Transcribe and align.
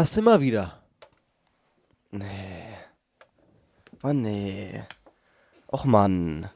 Das 0.00 0.16
wir 0.16 0.40
wieder. 0.40 0.80
Nee. 2.10 2.24
Oh 4.02 4.14
nee. 4.14 4.82
Och 5.66 5.84
Mann. 5.84 6.48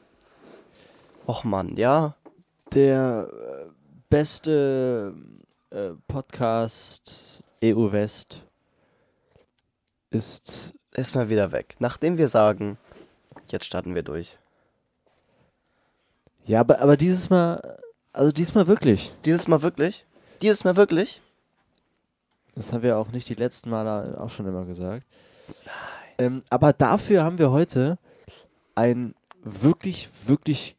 Och 1.27 1.43
Mann, 1.43 1.77
ja. 1.77 2.15
Der 2.73 3.29
äh, 3.31 3.69
beste 4.09 5.13
äh, 5.69 5.91
Podcast 6.07 7.43
EU 7.63 7.91
West 7.91 8.41
ist. 10.09 10.73
Ist 10.93 11.13
mal 11.13 11.29
wieder 11.29 11.51
weg. 11.51 11.75
Nachdem 11.77 12.17
wir 12.17 12.29
sagen, 12.29 12.79
jetzt 13.49 13.65
starten 13.65 13.93
wir 13.93 14.01
durch. 14.01 14.39
Ja, 16.45 16.61
aber, 16.61 16.79
aber 16.79 16.97
dieses 16.97 17.29
Mal. 17.29 17.77
Also 18.11 18.31
diesmal 18.31 18.65
wirklich. 18.65 19.13
Dieses 19.23 19.47
Mal 19.47 19.61
wirklich? 19.61 20.03
Dieses 20.41 20.63
Mal 20.63 20.75
wirklich? 20.75 21.21
Das 22.55 22.71
haben 22.71 22.83
wir 22.83 22.97
auch 22.97 23.11
nicht 23.11 23.27
die 23.29 23.35
letzten 23.35 23.69
Male 23.69 24.19
auch 24.19 24.29
schon 24.29 24.47
immer 24.47 24.65
gesagt. 24.65 25.05
Ähm, 26.17 26.41
aber 26.49 26.71
dafür 26.73 27.23
haben 27.23 27.37
wir 27.37 27.51
heute 27.51 27.97
ein 28.75 29.13
wirklich, 29.43 30.09
wirklich 30.27 30.77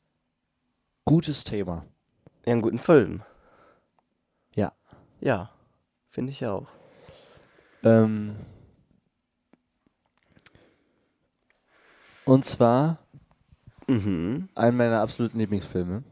gutes 1.04 1.44
Thema. 1.44 1.84
Ja, 2.46 2.52
einen 2.52 2.62
guten 2.62 2.78
Film. 2.78 3.22
Ja. 4.54 4.72
Ja, 5.20 5.50
finde 6.10 6.32
ich 6.32 6.46
auch. 6.46 6.66
Ähm, 7.84 8.36
und 12.24 12.44
zwar 12.44 12.98
Mhm. 13.86 14.48
einen 14.54 14.76
meiner 14.76 15.00
absoluten 15.00 15.38
Lieblingsfilme. 15.38 16.02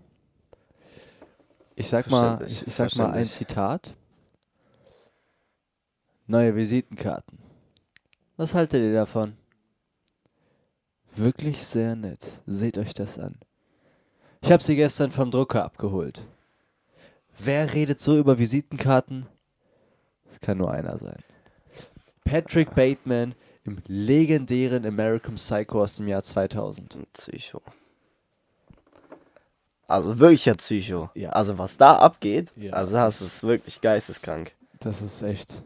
Ich 1.75 1.89
sag 1.89 2.09
mal, 2.09 2.41
ich, 2.47 2.67
ich 2.67 2.75
sag 2.75 2.95
mal 2.97 3.11
ein. 3.11 3.27
Zitat. 3.27 3.97
Neue 6.27 6.57
Visitenkarten. 6.57 7.39
Was 8.37 8.55
haltet 8.55 8.81
ihr 8.81 8.95
davon? 8.95 9.37
Wirklich 11.15 11.67
sehr 11.67 11.95
nett. 11.97 12.27
Seht 12.47 12.79
euch 12.79 12.95
das 12.95 13.19
an. 13.19 13.37
Ich 14.41 14.51
habe 14.51 14.63
sie 14.63 14.75
gestern 14.75 15.11
vom 15.11 15.31
Drucker 15.31 15.65
abgeholt. 15.65 16.27
Wer 17.39 17.75
redet 17.75 18.01
so 18.01 18.19
über 18.19 18.39
Visitenkarten? 18.39 19.27
Das 20.29 20.41
kann 20.41 20.59
nur 20.59 20.71
einer 20.71 20.99
sein. 20.99 21.23
Patrick 22.25 22.75
Bateman 22.75 23.35
im 23.65 23.83
legendären 23.87 24.87
American 24.87 25.35
Psycho 25.35 25.83
aus 25.83 25.97
dem 25.97 26.09
Jahr 26.09 26.23
2000. 26.23 26.97
Ein 26.97 27.07
Psycho. 27.13 27.61
Also 29.87 30.19
wirklicher 30.19 30.55
Psycho. 30.55 31.11
Ja. 31.15 31.31
Also 31.31 31.59
was 31.59 31.77
da 31.77 31.99
abgeht, 31.99 32.53
Ja, 32.57 32.73
also 32.73 32.95
das 32.95 33.21
ist 33.21 33.43
wirklich 33.43 33.81
geisteskrank. 33.81 34.53
Das 34.81 35.03
ist 35.03 35.23
echt. 35.23 35.63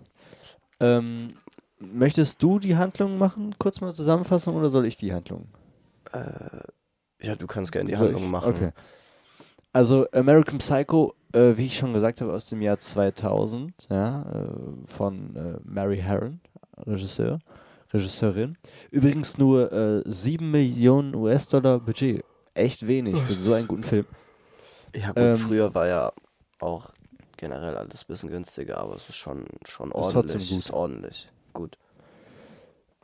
Ähm, 0.80 1.34
möchtest 1.78 2.42
du 2.42 2.58
die 2.58 2.76
Handlung 2.76 3.18
machen? 3.18 3.54
Kurz 3.58 3.80
mal 3.80 3.92
Zusammenfassung 3.92 4.56
oder 4.56 4.70
soll 4.70 4.86
ich 4.86 4.96
die 4.96 5.12
Handlung? 5.12 5.48
Ja, 7.20 7.34
du 7.36 7.46
kannst 7.46 7.72
gerne 7.72 7.90
die 7.90 7.96
Soll 7.96 8.08
Handlung 8.08 8.24
ich? 8.24 8.30
machen. 8.30 8.54
Okay. 8.54 8.70
Also 9.72 10.06
American 10.12 10.58
Psycho, 10.58 11.14
äh, 11.32 11.56
wie 11.56 11.66
ich 11.66 11.76
schon 11.76 11.92
gesagt 11.92 12.20
habe, 12.20 12.32
aus 12.32 12.48
dem 12.48 12.62
Jahr 12.62 12.78
2000, 12.78 13.88
ja, 13.90 14.22
äh, 14.22 14.86
von 14.86 15.36
äh, 15.36 15.58
Mary 15.64 15.98
Herron, 15.98 16.40
Regisseur, 16.86 17.38
Regisseurin. 17.92 18.56
Übrigens 18.90 19.36
nur 19.36 19.70
äh, 19.72 20.02
7 20.06 20.50
Millionen 20.50 21.14
US-Dollar 21.14 21.80
Budget. 21.80 22.24
Echt 22.54 22.86
wenig 22.86 23.16
für 23.20 23.34
so 23.34 23.52
einen 23.52 23.68
guten 23.68 23.82
Film. 23.84 24.06
Ja 24.94 25.08
gut, 25.08 25.16
Ähm, 25.16 25.36
früher 25.36 25.74
war 25.74 25.86
ja 25.86 26.12
auch 26.60 26.90
generell 27.38 27.76
alles 27.76 28.02
ein 28.02 28.08
bisschen 28.08 28.28
günstiger, 28.28 28.78
aber 28.78 28.96
es 28.96 29.08
ist 29.08 29.16
schon, 29.16 29.46
schon 29.64 29.88
Ist 29.88 29.94
ordentlich. 29.94 30.12
trotzdem 30.12 30.40
gut. 30.48 30.58
Ist 30.58 30.70
ordentlich. 30.70 31.28
Gut. 31.54 31.78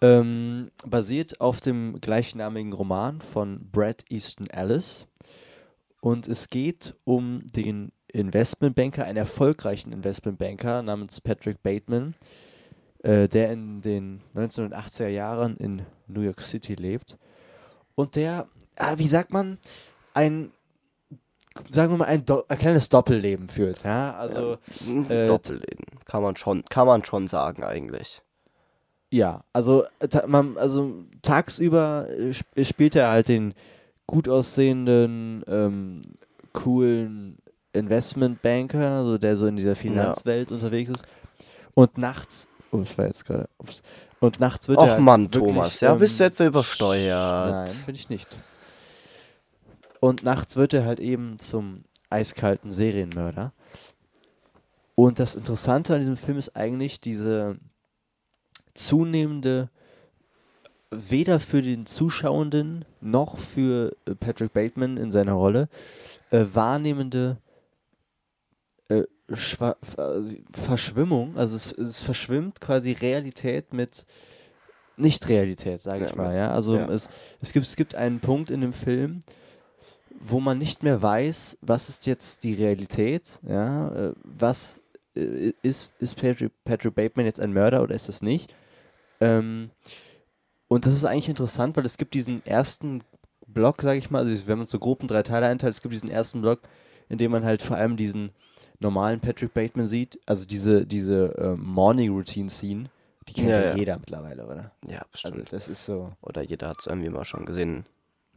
Ähm, 0.03 0.71
basiert 0.85 1.41
auf 1.41 1.63
dem 1.63 2.01
gleichnamigen 2.01 2.75
Roman 2.75 3.23
von 3.23 3.71
Brad 3.73 4.05
Easton 4.11 4.51
Ellis. 4.51 5.07
Und 6.03 6.29
es 6.29 6.51
geht 6.51 6.95
um 7.05 7.47
den 7.47 7.91
Investmentbanker, 8.09 9.05
einen 9.05 9.17
erfolgreichen 9.17 9.93
Investmentbanker 9.93 10.83
namens 10.83 11.21
Patrick 11.21 11.63
Bateman, 11.63 12.15
äh, 13.03 13.29
der 13.29 13.51
in 13.51 13.81
den 13.81 14.21
1980er 14.35 15.09
Jahren 15.09 15.57
in 15.57 15.83
New 16.07 16.21
York 16.21 16.43
City 16.43 16.75
lebt. 16.75 17.17
Und 17.95 18.17
der, 18.17 18.49
ah, 18.77 18.99
wie 18.99 19.09
sagt 19.09 19.33
man, 19.33 19.59
ein, 20.13 20.53
sagen 21.71 21.93
wir 21.93 21.99
mal, 21.99 22.07
ein, 22.07 22.25
Do 22.25 22.45
ein 22.49 22.59
kleines 22.59 22.89
Doppelleben 22.89 23.49
führt. 23.49 23.85
Ja, 23.85 24.15
also. 24.15 24.59
Ein 24.87 25.11
äh, 25.11 25.27
Doppelleben. 25.29 25.87
Kann 26.05 26.23
man 26.23 26.37
schon, 26.37 26.65
kann 26.67 26.87
man 26.87 27.05
schon 27.05 27.29
sagen 27.29 27.65
eigentlich. 27.65 28.23
Ja, 29.11 29.43
also, 29.53 29.85
äh, 30.01 30.09
ta 30.09 30.27
man, 30.27 30.57
also 30.59 31.05
tagsüber 31.23 32.09
äh, 32.11 32.31
sp 32.35 32.51
spielt 32.65 32.97
er 32.97 33.11
halt 33.11 33.29
den 33.29 33.55
gut 34.07 34.29
aussehenden, 34.29 35.45
ähm, 35.47 36.03
coolen 36.53 37.39
Investmentbanker, 37.73 38.99
also 38.99 39.19
der 39.19 39.37
so 39.37 39.47
in 39.47 39.57
dieser 39.57 39.77
Finanzwelt 39.77 40.53
unterwegs 40.53 40.91
ist. 40.91 41.07
Und 41.75 41.99
nachts, 41.99 42.49
oh, 42.71 42.81
ich 42.83 42.97
war 42.97 43.07
jetzt 43.07 43.25
gerade. 43.25 43.49
Und 44.21 44.41
nachts 44.41 44.69
wird 44.69 44.79
er 44.79 44.85
Och 44.85 44.91
halt 44.91 45.01
Mann, 45.01 45.35
wirklich, 45.35 45.53
Thomas, 45.53 45.81
ja, 45.81 45.95
bist 45.95 46.19
du 46.19 46.25
ähm, 46.25 46.31
etwa 46.31 46.47
übersteuert? 46.47 47.51
Nein, 47.51 47.77
bin 47.87 47.95
ich 47.95 48.09
nicht. 48.09 48.29
Und 50.05 50.23
nachts 50.23 50.59
wird 50.59 50.75
er 50.75 50.85
halt 50.85 51.01
eben 51.01 51.39
zum 51.39 51.85
eiskalten 52.11 52.73
Serienmörder. 52.73 53.55
Und 54.95 55.19
das 55.19 55.35
Interessante 55.35 55.95
an 55.95 56.01
diesem 56.01 56.19
Film 56.19 56.37
ist 56.37 56.55
eigentlich 56.55 57.01
diese 57.01 57.57
zunehmende, 58.75 59.71
weder 60.91 61.41
für 61.41 61.63
den 61.63 61.87
Zuschauenden 61.87 62.85
noch 63.01 63.39
für 63.39 63.97
äh, 64.05 64.15
Patrick 64.15 64.53
Bateman 64.53 64.99
in 64.99 65.11
seiner 65.11 65.33
Rolle, 65.33 65.71
äh, 66.31 66.45
wahrnehmende 66.53 67.39
äh, 68.91 69.05
Schwa 69.33 69.75
äh, 69.97 70.43
Verschwimmung. 70.53 71.35
Also 71.39 71.57
es, 71.57 71.73
es 71.73 72.03
verschwimmt 72.03 72.61
quasi 72.61 72.93
Realität 72.93 73.73
mit 73.73 74.05
Nicht-Realität, 74.99 75.81
sage 75.81 76.05
ich 76.05 76.11
Ja, 76.11 76.17
mal. 76.17 76.37
Ja? 76.37 76.53
Also 76.53 76.77
ja. 76.77 76.91
Es, 76.91 77.09
es, 77.41 77.55
gibt, 77.55 77.65
es 77.65 77.75
gibt 77.75 77.95
einen 77.95 78.21
Punkt 78.21 78.51
in 78.51 78.61
dem 78.61 78.75
Film, 78.75 79.23
wo 80.21 80.41
man 80.41 80.59
nicht 80.59 80.83
mehr 80.83 81.03
weiß, 81.03 81.59
was 81.61 81.89
ist 81.89 82.07
jetzt 82.07 82.45
die 82.45 82.55
Realität, 82.55 83.41
ja, 83.47 83.89
äh, 84.09 84.13
was 84.23 84.83
äh, 85.17 85.53
ist, 85.63 85.95
ist 86.01 86.17
Patrick, 86.17 86.53
Patrick 86.65 86.95
Bateman 86.95 87.27
jetzt 87.27 87.41
ein 87.41 87.53
Mörder 87.53 87.83
oder 87.83 87.95
ist 87.95 88.09
es 88.09 88.23
nicht? 88.23 88.55
Ähm, 89.21 89.71
und 90.69 90.87
das 90.87 90.95
ist 90.95 91.05
eigentlich 91.05 91.29
interessant, 91.29 91.77
weil 91.77 91.87
es 91.87 91.97
gibt 91.99 92.15
diesen 92.15 92.45
ersten 92.47 93.03
Block, 93.47 93.83
sage 93.83 93.99
ich 93.99 94.11
mal, 94.11 94.25
also 94.25 94.47
wenn 94.47 94.59
man 94.59 94.67
so 94.67 94.79
grob 94.79 95.03
in 95.03 95.09
drei 95.09 95.23
Teile 95.23 95.47
einteilt, 95.47 95.75
es 95.75 95.83
gibt 95.83 95.95
diesen 95.95 96.11
ersten 96.11 96.41
Block, 96.41 96.61
in 97.09 97.19
dem 97.19 97.31
man 97.31 97.45
halt 97.45 97.63
vor 97.63 97.77
allem 97.77 97.97
diesen 97.97 98.31
normalen 98.81 99.21
Patrick 99.21 99.55
Bateman 99.55 99.87
sieht, 99.87 100.19
also 100.27 100.47
diese, 100.47 100.87
diese 100.87 101.37
äh, 101.39 101.55
Morning 101.57 102.11
Routine 102.13 102.51
Scene, 102.51 102.87
die 103.29 103.35
kennt 103.35 103.49
ja, 103.51 103.61
Ja, 103.61 103.69
ja. 103.71 103.77
jeder 103.77 103.99
mittlerweile, 103.99 104.47
oder? 104.47 104.73
Ja, 104.87 104.99
Also 105.01 105.09
bestimmt. 105.13 105.53
das 105.53 105.69
ist 105.69 105.85
so. 105.85 106.13
Oder 106.23 106.43
jeder 106.43 106.69
hat 106.69 106.81
es 106.81 106.87
irgendwie 106.87 107.09
mal 107.11 107.25
schon 107.25 107.47
gesehen. 107.47 107.85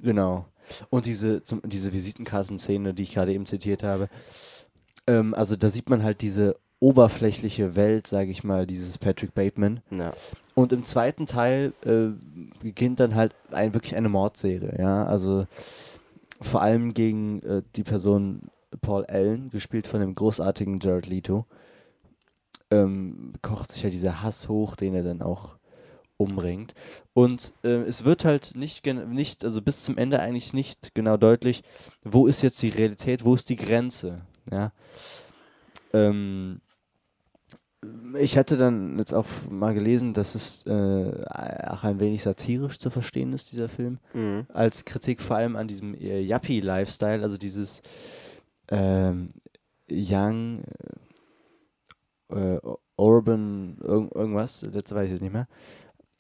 Genau. 0.02 0.46
Und 0.90 1.06
diese, 1.06 1.44
zum, 1.44 1.62
diese 1.66 1.94
Visitenkarten-Szene, 1.94 2.94
die 2.94 3.04
ich 3.04 3.14
gerade 3.14 3.34
eben 3.34 3.46
zitiert 3.46 3.84
habe, 3.84 4.10
ähm, 5.08 5.34
also 5.34 5.56
da 5.56 5.70
sieht 5.70 5.90
man 5.90 6.04
halt 6.04 6.22
diese 6.22 6.58
oberflächliche 6.80 7.76
Welt, 7.76 8.06
sage 8.08 8.30
ich 8.30 8.44
mal, 8.44 8.68
dieses 8.68 8.98
Patrick 8.98 9.34
Bateman. 9.34 9.82
Ja. 9.90 10.14
Und 10.54 10.74
im 10.74 10.84
zweiten 10.84 11.26
Teil 11.26 11.74
äh, 11.86 12.10
beginnt 12.62 13.00
dann 13.00 13.16
halt 13.16 13.34
ein, 13.52 13.74
wirklich 13.74 13.96
eine 13.96 14.10
Mordserie, 14.10 14.76
ja. 14.78 15.06
Also 15.06 15.48
vor 16.40 16.62
allem 16.62 16.94
gegen 16.94 17.42
äh, 17.42 17.64
die 17.76 17.84
Person 17.84 18.50
Paul 18.82 19.06
Allen, 19.06 19.50
gespielt 19.50 19.88
von 19.88 20.02
dem 20.02 20.14
großartigen 20.14 20.80
Jared 20.80 21.08
Leto, 21.08 21.46
ähm, 22.70 23.34
kocht 23.42 23.72
sich 23.72 23.82
ja 23.84 23.90
dieser 23.90 24.22
Hass 24.22 24.50
hoch, 24.50 24.76
den 24.76 24.94
er 24.94 25.04
dann 25.04 25.22
auch 25.22 25.56
umbringt. 26.18 26.74
Und 27.14 27.54
äh, 27.64 27.84
es 27.84 28.04
wird 28.04 28.26
halt 28.26 28.56
nicht, 28.56 28.86
nicht, 28.86 29.44
also 29.44 29.62
bis 29.62 29.84
zum 29.84 29.98
Ende 29.98 30.20
eigentlich 30.20 30.54
nicht 30.54 30.94
genau 30.96 31.18
deutlich, 31.18 31.64
wo 32.04 32.28
ist 32.28 32.42
jetzt 32.42 32.62
die 32.62 32.70
Realität, 32.70 33.24
wo 33.24 33.36
ist 33.36 33.50
die 33.50 33.56
Grenze, 33.56 34.22
ja. 34.52 34.72
Ähm, 35.94 36.62
ich 38.20 38.38
hatte 38.38 38.58
dann 38.58 38.98
jetzt 38.98 39.14
auch 39.14 39.26
mal 39.50 39.74
gelesen, 39.74 40.14
dass 40.14 40.36
es 40.36 40.66
äh, 40.66 41.26
auch 41.68 41.84
ein 41.84 42.00
wenig 42.00 42.24
satirisch 42.24 42.80
zu 42.80 42.90
verstehen 42.90 43.34
ist, 43.34 43.52
dieser 43.52 43.70
Film. 43.70 44.00
Mhm. 44.14 44.48
Als 44.52 44.86
Kritik 44.86 45.22
vor 45.22 45.38
allem 45.38 45.56
an 45.56 45.68
diesem 45.68 45.94
äh, 45.94 46.20
Yuppie-Lifestyle, 46.20 47.22
also 47.22 47.38
dieses 47.38 47.82
ähm, 48.70 49.30
Young, 49.90 50.64
äh, 52.30 52.60
Urban, 52.98 53.78
irg 53.82 54.14
irgendwas, 54.16 54.64
letzte 54.64 54.96
weiß 54.96 55.06
ich 55.06 55.12
jetzt 55.12 55.22
nicht 55.22 55.34
mehr. 55.34 55.48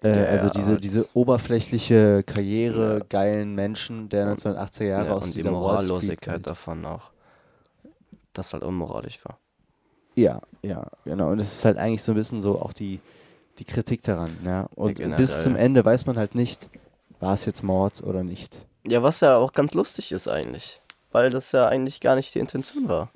Äh, 0.02 0.12
Der 0.14 0.30
also 0.30 0.50
diese, 0.50 0.78
diese 0.78 1.10
oberflächliche 1.16 2.24
Karriere, 2.24 3.00
Ja. 3.00 3.06
geilen 3.10 3.56
Menschen 3.56 4.10
der 4.10 4.28
1980er 4.36 4.84
Jahre 4.86 5.08
Ja, 5.08 5.14
aus 5.16 5.24
und 5.26 5.30
die 5.32 5.38
dieser 5.38 5.50
Street 5.50 5.60
Morallosigkeit 5.62 6.46
davon 6.48 6.86
auch. 6.86 7.12
Das 8.34 8.54
halt 8.54 8.64
unmoralisch 8.64 9.20
war. 9.26 9.40
Ja, 10.16 10.42
ja, 10.62 10.86
genau. 11.06 11.32
Und 11.32 11.42
es 11.42 11.54
ist 11.56 11.66
halt 11.66 11.78
eigentlich 11.78 12.04
so 12.04 12.12
ein 12.12 12.16
bisschen 12.16 12.42
so 12.42 12.60
auch 12.62 12.74
die, 12.74 13.00
die 13.58 13.66
Kritik 13.66 14.02
daran. 14.04 14.38
Ja? 14.46 14.68
Und 14.76 15.00
Ja, 15.00 15.16
bis 15.16 15.42
zum. 15.44 15.56
Ende 15.56 15.84
weiß 15.84 16.06
man 16.06 16.18
halt 16.18 16.36
nicht, 16.36 16.70
war 17.20 17.34
es 17.34 17.46
jetzt 17.46 17.64
Mord 17.64 18.04
oder 18.04 18.24
nicht. 18.24 18.66
Ja, 18.88 19.02
was 19.04 19.20
ja 19.22 19.38
auch 19.38 19.54
ganz 19.54 19.74
lustig 19.74 20.12
ist 20.12 20.28
eigentlich. 20.28 20.82
Weil 21.12 21.30
das 21.32 21.52
ja 21.52 21.68
eigentlich 21.68 22.00
gar 22.02 22.16
nicht 22.16 22.36
die 22.36 22.40
Intention 22.40 22.88
war 22.88 23.12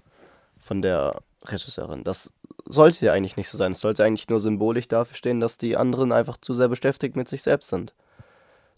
von 0.59 0.81
der 0.81 1.21
Regisseurin. 1.43 2.03
Das 2.03 2.31
sollte 2.65 3.05
ja 3.05 3.13
eigentlich 3.13 3.37
nicht 3.37 3.49
so 3.49 3.57
sein. 3.57 3.73
Es 3.73 3.79
sollte 3.79 4.03
eigentlich 4.03 4.29
nur 4.29 4.39
symbolisch 4.39 4.87
dafür 4.87 5.15
stehen, 5.15 5.39
dass 5.39 5.57
die 5.57 5.77
anderen 5.77 6.11
einfach 6.11 6.37
zu 6.37 6.53
sehr 6.53 6.67
beschäftigt 6.67 7.15
mit 7.15 7.27
sich 7.27 7.43
selbst 7.43 7.69
sind. 7.69 7.93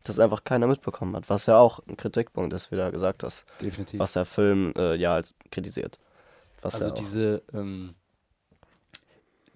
Dass 0.04 0.20
einfach 0.20 0.44
keiner 0.44 0.68
mitbekommen 0.68 1.16
hat. 1.16 1.30
Was 1.30 1.46
ja 1.46 1.58
auch 1.58 1.80
ein 1.88 1.96
Kritikpunkt 1.96 2.54
ist, 2.54 2.72
wie 2.72 2.76
du 2.76 2.82
ja 2.82 2.90
gesagt 2.90 3.24
hast. 3.24 3.46
Definitiv. 3.62 4.00
Was 4.00 4.14
der 4.14 4.26
Film 4.26 4.74
äh, 4.78 4.96
ja 4.96 5.14
als 5.14 5.34
kritisiert. 5.52 5.98
Was 6.62 6.76
also 6.76 6.88
ja 6.88 6.94
diese, 6.94 7.42
ähm, 7.54 7.96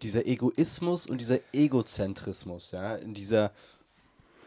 dieser 0.01 0.25
Egoismus 0.25 1.07
und 1.07 1.19
dieser 1.19 1.39
Egozentrismus, 1.53 2.71
ja, 2.71 2.95
in 2.95 3.13
dieser, 3.13 3.51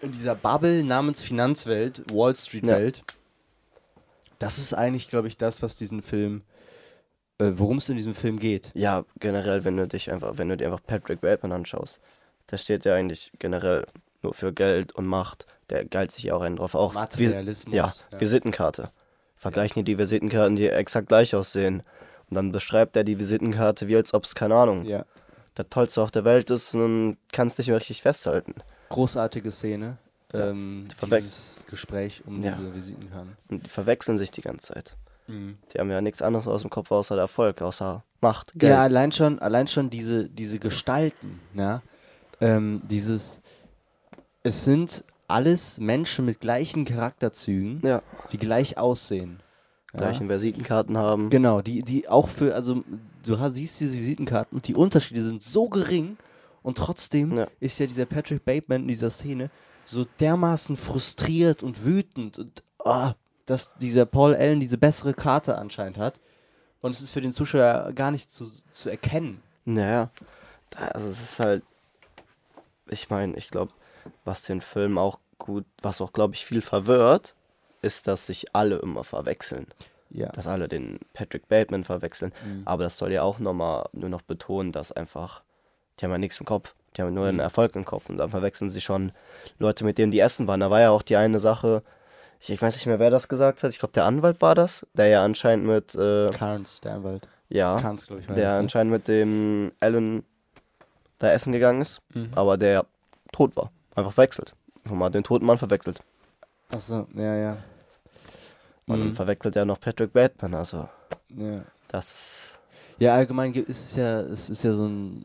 in 0.00 0.12
dieser 0.12 0.34
Bubble 0.34 0.84
namens 0.84 1.22
Finanzwelt, 1.22 2.04
Wall 2.12 2.36
Street 2.36 2.66
Welt, 2.66 3.02
das 4.38 4.58
ist 4.58 4.72
eigentlich, 4.72 5.08
glaube 5.08 5.28
ich, 5.28 5.36
das, 5.36 5.62
was 5.62 5.76
diesen 5.76 6.02
Film, 6.02 6.42
worum 7.58 7.78
es 7.78 7.88
in 7.88 7.96
diesem 7.96 8.14
Film 8.14 8.38
geht. 8.38 8.70
Ja, 8.74 9.04
generell, 9.18 9.64
wenn 9.64 9.76
du 9.76 9.86
dich 9.88 10.10
einfach, 10.12 10.38
wenn 10.38 10.48
du 10.48 10.56
dir 10.56 10.66
einfach 10.66 10.82
Patrick 10.86 11.20
Bateman 11.20 11.52
anschaust, 11.52 11.98
der 12.50 12.58
steht 12.58 12.84
ja 12.84 12.94
eigentlich 12.94 13.32
generell 13.38 13.86
nur 14.22 14.34
für 14.34 14.52
Geld 14.52 14.92
und 14.92 15.06
Macht. 15.06 15.46
Der 15.70 15.84
geilt 15.84 16.10
sich 16.12 16.24
ja 16.24 16.34
auch 16.34 16.42
einen 16.42 16.56
drauf. 16.56 16.74
Auch 16.74 16.94
Materialismus, 16.94 17.74
Ja, 17.74 17.90
ja. 18.12 18.20
Visitenkarte. 18.20 18.90
Vergleichen 19.36 19.84
die 19.84 19.92
die 19.92 19.98
Visitenkarten, 19.98 20.56
die 20.56 20.68
exakt 20.68 21.08
gleich 21.08 21.34
aussehen. 21.34 21.82
Und 22.28 22.34
dann 22.34 22.52
beschreibt 22.52 22.94
er 22.96 23.04
die 23.04 23.18
Visitenkarte 23.18 23.88
wie 23.88 23.96
als 23.96 24.12
ob 24.12 24.24
es, 24.24 24.34
keine 24.34 24.54
Ahnung, 24.56 24.84
Ja. 24.84 25.04
der 25.56 25.68
tollste 25.70 26.02
auf 26.02 26.10
der 26.10 26.24
Welt 26.24 26.50
ist 26.50 26.74
und 26.74 26.80
dann 26.80 27.16
kannst 27.32 27.58
dich 27.58 27.70
richtig 27.70 28.02
festhalten. 28.02 28.54
Großartige 28.90 29.50
Szene. 29.52 29.96
Ähm, 30.32 30.86
Verwech- 30.98 31.18
dieses 31.22 31.66
Gespräch 31.68 32.22
um 32.26 32.42
Ja. 32.42 32.52
diese 32.56 32.74
Visitenkarten. 32.74 33.36
Und 33.48 33.66
die 33.66 33.70
verwechseln 33.70 34.16
sich 34.16 34.30
die 34.30 34.42
ganze 34.42 34.74
Zeit. 34.74 34.96
Mhm. 35.30 35.58
Die 35.72 35.78
haben 35.78 35.90
ja 35.90 36.00
nichts 36.00 36.22
anderes 36.22 36.46
aus 36.46 36.62
dem 36.62 36.70
Kopf 36.70 36.90
außer 36.90 37.14
der 37.14 37.22
Erfolg, 37.22 37.62
außer 37.62 38.04
Macht, 38.20 38.52
Geld. 38.54 38.72
Ja, 38.72 38.82
allein 38.82 39.12
schon, 39.12 39.38
allein 39.38 39.66
schon 39.66 39.88
diese, 39.88 40.28
diese 40.28 40.58
Gestalten, 40.58 41.40
ja. 41.54 41.82
Ähm, 42.40 42.82
dieses, 42.88 43.42
es 44.42 44.64
sind 44.64 45.04
alles 45.28 45.78
Menschen 45.78 46.24
mit 46.24 46.40
gleichen 46.40 46.84
Charakterzügen, 46.84 47.80
ja. 47.82 48.02
die 48.32 48.38
gleich 48.38 48.76
aussehen. 48.78 49.42
Ja? 49.92 50.00
Gleichen 50.00 50.28
Visitenkarten 50.28 50.96
haben. 50.98 51.30
Genau, 51.30 51.60
die, 51.62 51.82
die 51.82 52.08
auch 52.08 52.28
für, 52.28 52.54
also 52.54 52.82
du 53.24 53.38
hast, 53.38 53.54
siehst 53.54 53.80
diese 53.80 53.96
Visitenkarten 53.96 54.56
und 54.56 54.68
die 54.68 54.74
Unterschiede 54.74 55.22
sind 55.22 55.42
so 55.42 55.68
gering 55.68 56.16
und 56.62 56.78
trotzdem 56.78 57.36
Ja. 57.36 57.46
ist 57.60 57.78
ja 57.78 57.86
dieser 57.86 58.06
Patrick 58.06 58.44
Bateman 58.44 58.82
in 58.82 58.88
dieser 58.88 59.10
Szene 59.10 59.50
so 59.84 60.06
dermaßen 60.20 60.76
frustriert 60.76 61.62
und 61.62 61.84
wütend 61.84 62.38
und 62.38 62.62
ah, 62.84 63.14
dass 63.50 63.74
dieser 63.74 64.06
Paul 64.06 64.34
Allen 64.34 64.60
diese 64.60 64.78
bessere 64.78 65.12
Karte 65.12 65.58
anscheinend 65.58 65.98
hat. 65.98 66.20
Und 66.80 66.94
es 66.94 67.02
ist 67.02 67.10
für 67.10 67.20
den 67.20 67.32
Zuschauer 67.32 67.92
gar 67.94 68.10
nicht 68.10 68.30
zu, 68.30 68.46
zu 68.46 68.88
erkennen. 68.88 69.42
Naja, 69.64 70.10
also 70.92 71.08
es 71.08 71.20
ist 71.20 71.40
halt, 71.40 71.62
ich 72.88 73.10
meine, 73.10 73.36
ich 73.36 73.50
glaube, 73.50 73.72
was 74.24 74.42
den 74.44 74.60
Film 74.60 74.98
auch 74.98 75.18
gut, 75.38 75.64
was 75.82 76.00
auch, 76.00 76.12
glaube 76.12 76.34
ich, 76.34 76.46
viel 76.46 76.62
verwirrt, 76.62 77.34
ist, 77.82 78.06
dass 78.06 78.26
sich 78.26 78.54
alle 78.54 78.76
immer 78.76 79.04
verwechseln. 79.04 79.66
Ja. 80.10 80.28
Dass 80.28 80.46
alle 80.46 80.68
den 80.68 80.98
Patrick 81.12 81.48
Bateman 81.48 81.84
verwechseln. 81.84 82.32
Mhm. 82.44 82.62
Aber 82.64 82.84
das 82.84 82.98
soll 82.98 83.12
ja 83.12 83.22
auch 83.22 83.38
nochmal 83.38 83.88
nur 83.92 84.10
noch 84.10 84.22
betonen, 84.22 84.72
dass 84.72 84.92
einfach, 84.92 85.42
die 85.98 86.04
haben 86.04 86.12
ja 86.12 86.18
nichts 86.18 86.38
im 86.38 86.46
Kopf. 86.46 86.74
Die 86.96 87.02
haben 87.02 87.14
nur 87.14 87.26
einen 87.26 87.40
Erfolg 87.40 87.76
im 87.76 87.84
Kopf. 87.84 88.08
Und 88.08 88.18
dann 88.18 88.30
verwechseln 88.30 88.68
sie 88.68 88.80
schon 88.80 89.12
Leute, 89.58 89.84
mit 89.84 89.98
denen 89.98 90.10
die 90.10 90.20
essen 90.20 90.46
waren. 90.46 90.60
Da 90.60 90.70
war 90.70 90.80
ja 90.80 90.90
auch 90.90 91.02
die 91.02 91.16
eine 91.16 91.38
Sache, 91.38 91.82
ich, 92.40 92.50
ich 92.50 92.60
weiß 92.62 92.74
nicht 92.74 92.86
mehr, 92.86 92.98
wer 92.98 93.10
das 93.10 93.28
gesagt 93.28 93.62
hat. 93.62 93.70
Ich 93.70 93.78
glaube, 93.78 93.92
der 93.92 94.04
Anwalt 94.04 94.40
war 94.40 94.54
das, 94.54 94.86
der 94.94 95.06
ja 95.08 95.24
anscheinend 95.24 95.66
mit, 95.66 95.94
äh, 95.94 96.30
Carnes, 96.30 96.80
der 96.80 96.94
Anwalt. 96.94 97.28
ja, 97.48 97.76
Carnes, 97.78 98.06
glaube 98.06 98.22
ich, 98.22 98.28
war 98.28 98.34
der 98.34 98.46
das, 98.46 98.54
ne? 98.54 98.60
anscheinend 98.60 98.92
mit 98.92 99.08
dem 99.08 99.72
Alan 99.80 100.24
da 101.18 101.30
essen 101.32 101.52
gegangen 101.52 101.80
ist, 101.82 102.00
Mhm. 102.14 102.30
aber 102.34 102.56
der 102.56 102.86
tot 103.32 103.54
war. 103.56 103.70
Einfach 103.94 104.12
verwechselt. 104.12 104.54
Einfach 104.84 104.96
mal 104.96 105.10
den 105.10 105.22
toten 105.24 105.44
Mann 105.44 105.58
verwechselt. 105.58 106.00
Achso, 106.70 107.06
ja, 107.14 107.34
ja. 107.36 107.56
Und 108.86 108.98
dann 108.98 109.08
Mhm. 109.08 109.14
verwechselt 109.14 109.54
er 109.56 109.64
noch 109.64 109.78
Patrick 109.80 110.12
Bateman. 110.12 110.54
Also, 110.54 110.88
ja. 111.36 111.60
das 111.88 112.12
ist. 112.12 112.60
Ja, 112.98 113.14
allgemein 113.14 113.52
ist 113.54 113.68
es 113.68 113.96
ja, 113.96 114.20
es 114.20 114.50
ist 114.50 114.62
ja 114.62 114.72
so, 114.74 114.86
ein, 114.86 115.24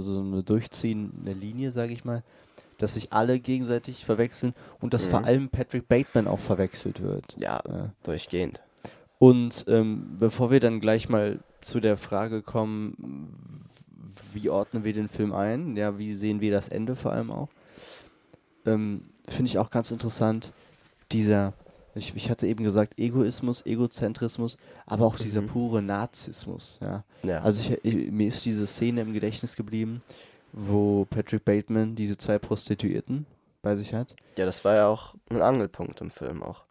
so 0.00 0.20
eine 0.20 0.42
durchziehende 0.42 1.32
Linie, 1.32 1.70
sage 1.70 1.92
ich 1.92 2.04
mal, 2.04 2.22
dass 2.78 2.94
sich 2.94 3.12
alle 3.12 3.38
gegenseitig 3.40 4.04
verwechseln 4.04 4.54
und 4.80 4.94
dass 4.94 5.06
Mhm. 5.06 5.10
vor 5.10 5.24
allem 5.24 5.48
Patrick 5.48 5.88
Bateman 5.88 6.26
auch 6.28 6.40
verwechselt 6.40 7.02
wird. 7.02 7.36
Ja, 7.38 7.60
Ja. 7.68 7.92
durchgehend. 8.02 8.60
Und 9.18 9.64
ähm, 9.68 10.16
bevor 10.18 10.50
wir 10.50 10.60
dann 10.60 10.80
gleich 10.80 11.08
mal 11.08 11.38
zu 11.60 11.80
der 11.80 11.96
Frage 11.96 12.42
kommen, 12.42 13.64
wie 14.32 14.50
ordnen 14.50 14.84
wir 14.84 14.92
den 14.92 15.08
Film 15.08 15.32
ein, 15.32 15.76
ja, 15.76 15.98
wie 15.98 16.14
sehen 16.14 16.40
wir 16.40 16.50
das 16.52 16.68
Ende 16.68 16.94
vor 16.96 17.12
allem 17.12 17.30
auch, 17.30 17.48
ähm, 18.66 19.02
finde 19.28 19.48
ich 19.50 19.58
auch 19.58 19.70
ganz 19.70 19.90
interessant, 19.90 20.52
dieser, 21.12 21.54
ich, 21.94 22.14
ich 22.16 22.28
hatte 22.30 22.46
eben 22.46 22.64
gesagt, 22.64 22.98
Egoismus, 22.98 23.64
Egozentrismus, 23.64 24.56
aber 24.86 25.06
auch 25.06 25.16
dieser 25.16 25.42
Mhm. 25.42 25.46
pure 25.48 25.82
Narzissmus, 25.82 26.78
ja. 26.82 27.04
Ja. 27.22 27.40
Also 27.42 27.62
ich, 27.62 27.84
ich, 27.84 28.10
mir 28.10 28.28
ist 28.28 28.44
diese 28.44 28.66
Szene 28.66 29.02
im 29.02 29.12
Gedächtnis 29.12 29.56
geblieben, 29.56 30.00
wo 30.56 31.04
Patrick 31.06 31.44
Bateman 31.44 31.94
diese 31.94 32.16
zwei 32.16 32.38
Prostituierten 32.38 33.26
bei 33.62 33.76
sich 33.76 33.92
hat. 33.94 34.14
ja, 34.38 34.46
das 34.46 34.64
war 34.64 34.74
ja 34.76 34.86
auch 34.88 35.14
ein 35.30 35.40
Angelpunkt 35.42 36.00
im 36.00 36.10
Film 36.10 36.42
auch. 36.42 36.64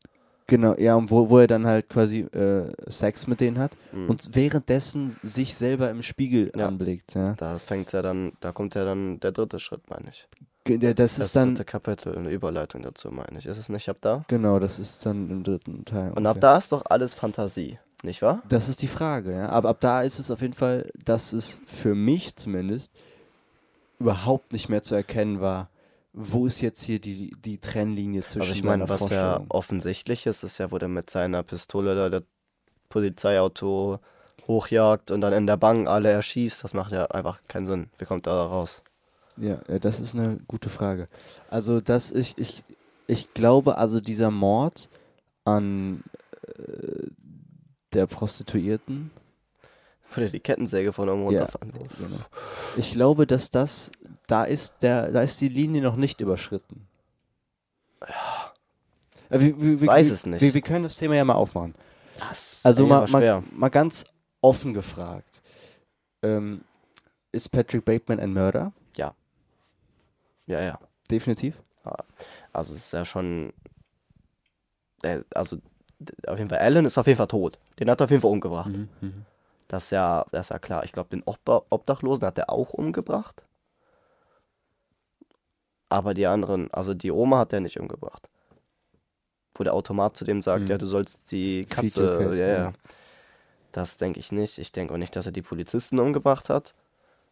Genau, 0.48 0.76
ja, 0.78 0.96
und 0.96 1.10
wo, 1.10 1.30
wo 1.30 1.40
er 1.40 1.48
dann 1.48 1.66
halt 1.66 1.88
quasi 1.90 2.20
äh, 2.20 2.72
Sex 2.88 3.28
mit 3.28 3.40
denen 3.42 3.58
hat 3.60 3.72
Mhm. 3.94 4.10
und 4.10 4.36
währenddessen 4.36 5.10
sich 5.24 5.56
selber 5.56 5.90
im 5.90 6.02
Spiegel 6.04 6.52
Ja. 6.56 6.68
anblickt. 6.68 7.16
Ja. 7.16 7.34
da 7.38 7.58
fängt 7.58 7.92
ja 7.94 8.02
dann, 8.02 8.34
da 8.42 8.52
kommt 8.52 8.76
ja 8.76 8.84
dann 8.86 9.20
der 9.22 9.32
dritte 9.32 9.60
Schritt, 9.60 9.90
meine 9.90 10.10
ich. 10.10 10.28
Ge- 10.66 10.78
der- 10.78 10.94
Das 10.94 11.16
Das 11.16 11.28
ist 11.28 11.36
dann, 11.36 11.50
dritte 11.56 11.66
Kapitel, 11.66 12.16
eine 12.18 12.30
Überleitung 12.30 12.82
dazu, 12.84 13.10
meine 13.12 13.40
ich. 13.40 13.46
Ist 13.48 13.58
es 13.58 13.70
nicht 13.70 13.90
ab 13.90 13.98
da? 14.02 14.24
genau, 14.28 14.60
das 14.60 14.80
ist 14.80 15.06
dann 15.06 15.30
im 15.30 15.44
dritten 15.44 15.86
Teil. 15.86 16.12
Und 16.12 16.26
ab 16.26 16.36
ungefähr. 16.36 16.42
da 16.52 16.58
ist 16.58 16.72
doch 16.72 16.84
alles 16.90 17.14
Fantasie, 17.14 17.80
nicht 18.04 18.22
wahr? 18.22 18.44
Das 18.50 18.70
ist 18.70 18.82
die 18.82 18.88
Frage, 18.88 19.32
ja. 19.34 19.50
Aber 19.50 19.70
ab 19.70 19.78
da 19.80 20.04
ist 20.04 20.20
es 20.20 20.30
auf 20.30 20.42
jeden 20.42 20.54
Fall, 20.54 20.90
dass 21.06 21.32
es 21.34 21.60
für 21.66 21.96
mich 21.96 22.36
zumindest 22.36 22.94
überhaupt 24.04 24.54
nicht 24.54 24.70
mehr 24.70 24.84
zu 24.84 24.96
erkennen 24.96 25.42
war, 25.42 25.70
wo 26.14 26.46
ist 26.46 26.62
jetzt 26.62 26.84
hier 26.84 27.00
die, 27.00 27.32
die 27.32 27.58
Trennlinie 27.58 28.24
zwischen 28.24 28.50
Aber 28.50 28.56
ich 28.56 28.64
meine, 28.64 28.90
was 28.90 29.10
ja 29.10 29.42
offensichtlich 29.50 30.28
ist, 30.28 30.44
ist 30.44 30.60
ja, 30.60 30.72
wo 30.72 30.78
der 30.78 30.90
mit 30.90 31.10
seiner 31.10 31.42
Pistole 31.42 31.96
da 31.96 32.10
das 32.10 32.24
Polizeiauto 32.90 34.00
hochjagt 34.48 35.10
und 35.10 35.22
dann 35.22 35.34
in 35.34 35.48
der 35.48 35.58
Bank 35.58 35.88
alle 35.88 36.12
erschießt. 36.12 36.64
Das 36.64 36.74
macht 36.74 36.92
ja 36.92 37.06
einfach 37.06 37.42
keinen 37.48 37.66
Sinn. 37.66 37.90
Wie 37.98 38.06
kommt 38.06 38.28
er 38.28 38.34
da 38.34 38.46
raus? 38.46 38.84
Ja, 39.38 39.60
ja, 39.68 39.80
das 39.80 40.00
ist 40.00 40.16
eine 40.16 40.38
gute 40.48 40.70
Frage. 40.70 41.08
Also, 41.50 41.82
dass 41.82 42.12
ich, 42.12 42.38
ich, 42.38 42.64
ich 43.08 43.34
glaube, 43.34 43.78
also 43.78 44.00
dieser 44.00 44.30
Mord 44.30 44.90
an 45.46 46.04
äh, 46.46 47.08
der 47.94 48.06
Prostituierten, 48.06 49.10
Wo 50.14 50.20
der 50.22 50.30
die 50.30 50.40
Kettensäge 50.40 50.94
von 50.94 51.10
oben 51.10 51.32
Ja. 51.32 51.42
runterfahren. 51.42 51.72
genau. 51.98 52.18
ich 52.78 52.92
glaube, 52.92 53.26
dass 53.28 53.50
das, 53.50 53.92
da 54.28 54.44
ist 54.44 54.76
der, 54.82 55.12
da 55.12 55.22
ist 55.22 55.40
die 55.42 55.50
Linie 55.50 55.82
noch 55.82 55.96
nicht 55.96 56.22
überschritten. 56.22 56.88
Ja. 58.02 58.52
Wir, 59.30 59.60
wir, 59.60 59.82
wir, 59.82 59.88
weiß 59.88 60.12
es 60.12 60.26
nicht. 60.26 60.42
Wir, 60.42 60.62
können 60.62 60.84
das 60.84 60.96
Thema 60.96 61.16
ja 61.16 61.26
mal 61.26 61.34
aufmachen. 61.34 61.74
Das 62.20 62.62
Also 62.64 62.86
mal, 62.86 63.08
mal, 63.10 63.44
mal 63.52 63.70
ganz 63.70 64.06
offen 64.42 64.74
gefragt. 64.74 65.42
Ähm, 66.22 66.62
ist 67.32 67.50
Patrick 67.50 67.84
Bateman 67.84 68.20
ein 68.20 68.34
Mörder? 68.34 68.72
Ja, 70.46 70.62
ja. 70.62 70.80
Definitiv. 71.10 71.62
Also 72.52 72.74
es 72.74 72.86
ist 72.86 72.92
ja 72.94 73.06
schon. 73.06 73.54
äh, 75.02 75.22
Also 75.34 75.58
auf 76.28 76.38
jeden 76.38 76.50
Fall, 76.50 76.60
Alan 76.60 76.86
ist 76.86 76.98
auf 76.98 77.08
jeden 77.08 77.18
Fall 77.18 77.28
tot. 77.28 77.58
Den 77.80 77.90
hat 77.90 78.02
er 78.02 78.06
auf 78.06 78.12
jeden 78.12 78.22
Fall 78.22 78.32
umgebracht. 78.32 78.74
Mhm. 79.02 79.26
Das 79.74 79.86
ist 79.86 79.90
ja, 79.90 80.24
das 80.32 80.46
ist 80.46 80.50
ja 80.52 80.60
klar. 80.60 80.84
Ich 80.84 80.92
glaube, 80.92 81.10
den 81.10 81.24
Obdachlosen 81.26 82.28
hat 82.28 82.38
er 82.38 82.52
auch 82.52 82.74
umgebracht. 82.74 83.44
Aber 85.90 86.14
die 86.14 86.28
anderen, 86.28 86.72
also 86.72 86.94
die 86.94 87.10
Oma 87.10 87.40
hat 87.40 87.54
er 87.54 87.60
nicht 87.60 87.80
umgebracht. 87.80 88.30
Wo 89.56 89.64
der 89.64 89.74
Automat 89.74 90.16
zu 90.16 90.26
dem 90.26 90.44
sagt, 90.44 90.66
Mhm. 90.66 90.68
ja, 90.68 90.78
du 90.78 90.86
sollst 90.86 91.32
die 91.32 91.66
Katze, 91.66 92.36
ja, 92.38 92.46
ja. 92.46 92.48
ja. 92.66 92.74
Das 93.72 93.98
denke 93.98 94.20
ich 94.20 94.32
nicht. 94.32 94.60
Ich 94.60 94.72
denke 94.72 94.94
auch 94.94 95.00
nicht, 95.00 95.16
dass 95.16 95.26
er 95.26 95.32
die 95.32 95.42
Polizisten 95.42 95.98
umgebracht 95.98 96.50
hat. 96.50 96.76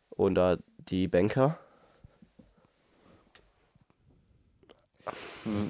Oder 0.09 0.57
die 0.79 1.07
Banker. 1.07 1.59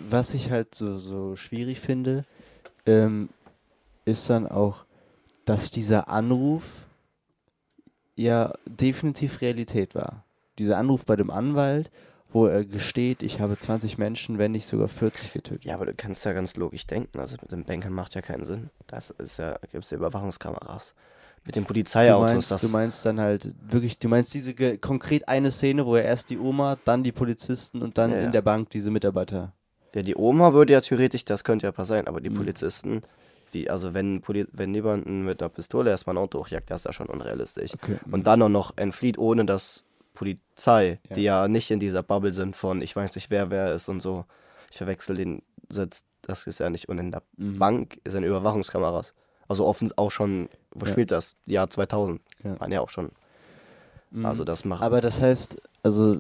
Was 0.08 0.34
ich 0.34 0.52
halt 0.52 0.74
so, 0.74 0.96
so 1.00 1.36
schwierig 1.36 1.82
finde, 1.82 2.24
ähm, 2.86 3.28
ist 4.06 4.30
dann 4.30 4.48
auch, 4.48 4.86
dass 5.52 5.72
dieser 5.72 6.08
Anruf 6.08 6.88
ja 8.16 8.54
definitiv 8.66 9.42
Realität 9.42 9.96
war. 9.96 10.24
Dieser 10.58 10.78
Anruf 10.78 11.06
bei 11.06 11.16
dem 11.16 11.30
Anwalt, 11.30 11.92
wo 12.32 12.46
er 12.46 12.64
gesteht, 12.66 13.24
ich 13.24 13.40
habe 13.42 13.58
20 13.58 13.98
Menschen, 13.98 14.38
wenn 14.38 14.52
nicht 14.52 14.66
sogar 14.66 14.88
40 14.88 15.34
getötet. 15.34 15.66
Ja, 15.66 15.76
aber 15.76 15.86
du 15.86 15.94
kannst 15.94 16.24
ja 16.26 16.34
ganz 16.34 16.56
logisch 16.56 16.86
denken. 16.88 17.20
Also 17.20 17.36
mit 17.42 17.52
dem 17.52 17.64
Bankern 17.66 17.94
macht 17.94 18.16
ja 18.16 18.22
keinen 18.22 18.46
Sinn. 18.46 18.70
Das 18.88 19.10
ist 19.10 19.38
ja, 19.38 19.58
gibt 19.72 19.84
es 19.84 19.90
ja 19.92 19.98
Überwachungskameras. 19.98 20.96
Mit 21.44 21.56
den 21.56 21.64
Du 21.64 21.68
Polizeiautos, 21.68 22.32
meinst, 22.32 22.52
das. 22.52 22.62
du 22.62 22.70
meinst 22.70 23.06
dann 23.06 23.20
halt 23.20 23.54
wirklich, 23.68 23.98
du 23.98 24.08
meinst 24.08 24.34
diese 24.34 24.54
konkret 24.78 25.28
eine 25.28 25.50
Szene, 25.52 25.86
wo 25.88 25.96
er 25.96 26.04
erst 26.06 26.30
die 26.30 26.38
Oma, 26.38 26.78
dann 26.86 27.04
die 27.04 27.12
Polizisten 27.12 27.82
und 27.82 27.98
dann 27.98 28.12
Ja, 28.12 28.18
ja. 28.20 28.24
in 28.26 28.32
der 28.32 28.44
Bank 28.44 28.70
diese 28.70 28.92
Mitarbeiter. 28.92 29.52
Ja, 29.96 30.04
die 30.04 30.16
Oma 30.16 30.54
würde 30.54 30.74
ja 30.74 30.82
theoretisch, 30.82 31.26
das 31.26 31.44
könnte 31.44 31.66
ja 31.66 31.72
passieren, 31.72 32.08
aber 32.08 32.22
die 32.22 32.30
Mhm. 32.30 32.36
Polizisten, 32.36 33.02
wie, 33.54 33.70
also 33.70 33.94
wenn, 33.94 34.22
Poli 34.22 34.46
wenn 34.52 34.74
jemanden 34.74 35.24
mit 35.26 35.42
einer 35.42 35.50
Pistole 35.50 35.90
erstmal 35.92 36.16
ein 36.16 36.24
Auto 36.24 36.40
hochjagt, 36.40 36.70
das 36.72 36.82
ist 36.82 36.86
ja 36.86 36.94
schon 36.94 37.08
unrealistisch. 37.08 37.74
Okay. 37.76 37.98
Und 38.12 38.28
dann 38.28 38.42
auch 38.42 38.50
noch 38.50 38.74
entflieht, 38.78 39.18
ohne 39.18 39.46
dass 39.46 39.84
Polizei, 40.14 40.98
Ja. 41.10 41.16
die 41.16 41.24
ja 41.24 41.48
nicht 41.48 41.72
in 41.72 41.80
dieser 41.80 42.04
Bubble 42.04 42.34
sind 42.34 42.56
von, 42.56 42.82
ich 42.82 42.96
weiß 42.96 43.16
nicht, 43.16 43.30
wer 43.32 43.50
wer 43.50 43.74
ist 43.74 43.90
und 43.90 44.02
so, 44.02 44.26
ich 44.70 44.78
verwechsel 44.78 45.16
den 45.16 45.42
Sitz, 45.70 46.04
das 46.22 46.48
ist 46.48 46.60
ja 46.60 46.70
nicht, 46.70 46.90
und 46.90 47.00
in 47.00 47.12
der 47.12 47.24
Mhm. 47.38 47.58
Bank 47.60 47.98
sind 48.06 48.24
Überwachungskameras. 48.24 49.14
Also 49.48 49.66
offens 49.66 49.98
auch 49.98 50.12
schon, 50.12 50.50
wo 50.74 50.86
Ja. 50.86 50.92
spielt 50.92 51.12
das? 51.12 51.36
Jahr 51.46 51.70
2000, 51.70 52.22
Ja. 52.44 52.60
waren 52.60 52.72
ja 52.72 52.82
auch 52.82 52.90
schon. 52.90 53.10
Mhm. 54.12 54.26
Also 54.26 54.44
das 54.44 54.66
macht, 54.66 54.84
Aber 54.84 55.02
das 55.02 55.22
heißt, 55.22 55.62
also 55.84 56.18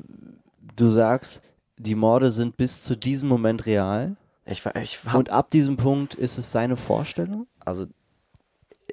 du 0.75 0.91
sagst, 0.91 1.41
die 1.77 1.95
Morde 1.95 2.31
sind 2.31 2.57
bis 2.57 2.83
zu 2.83 2.95
diesem 2.95 3.27
Moment 3.29 3.65
real 3.65 4.15
ich, 4.51 4.65
ich 4.75 4.99
und 5.13 5.29
ab 5.29 5.49
diesem 5.49 5.77
Punkt 5.77 6.13
ist 6.13 6.37
es 6.37 6.51
seine 6.51 6.77
Vorstellung? 6.77 7.47
also 7.65 7.85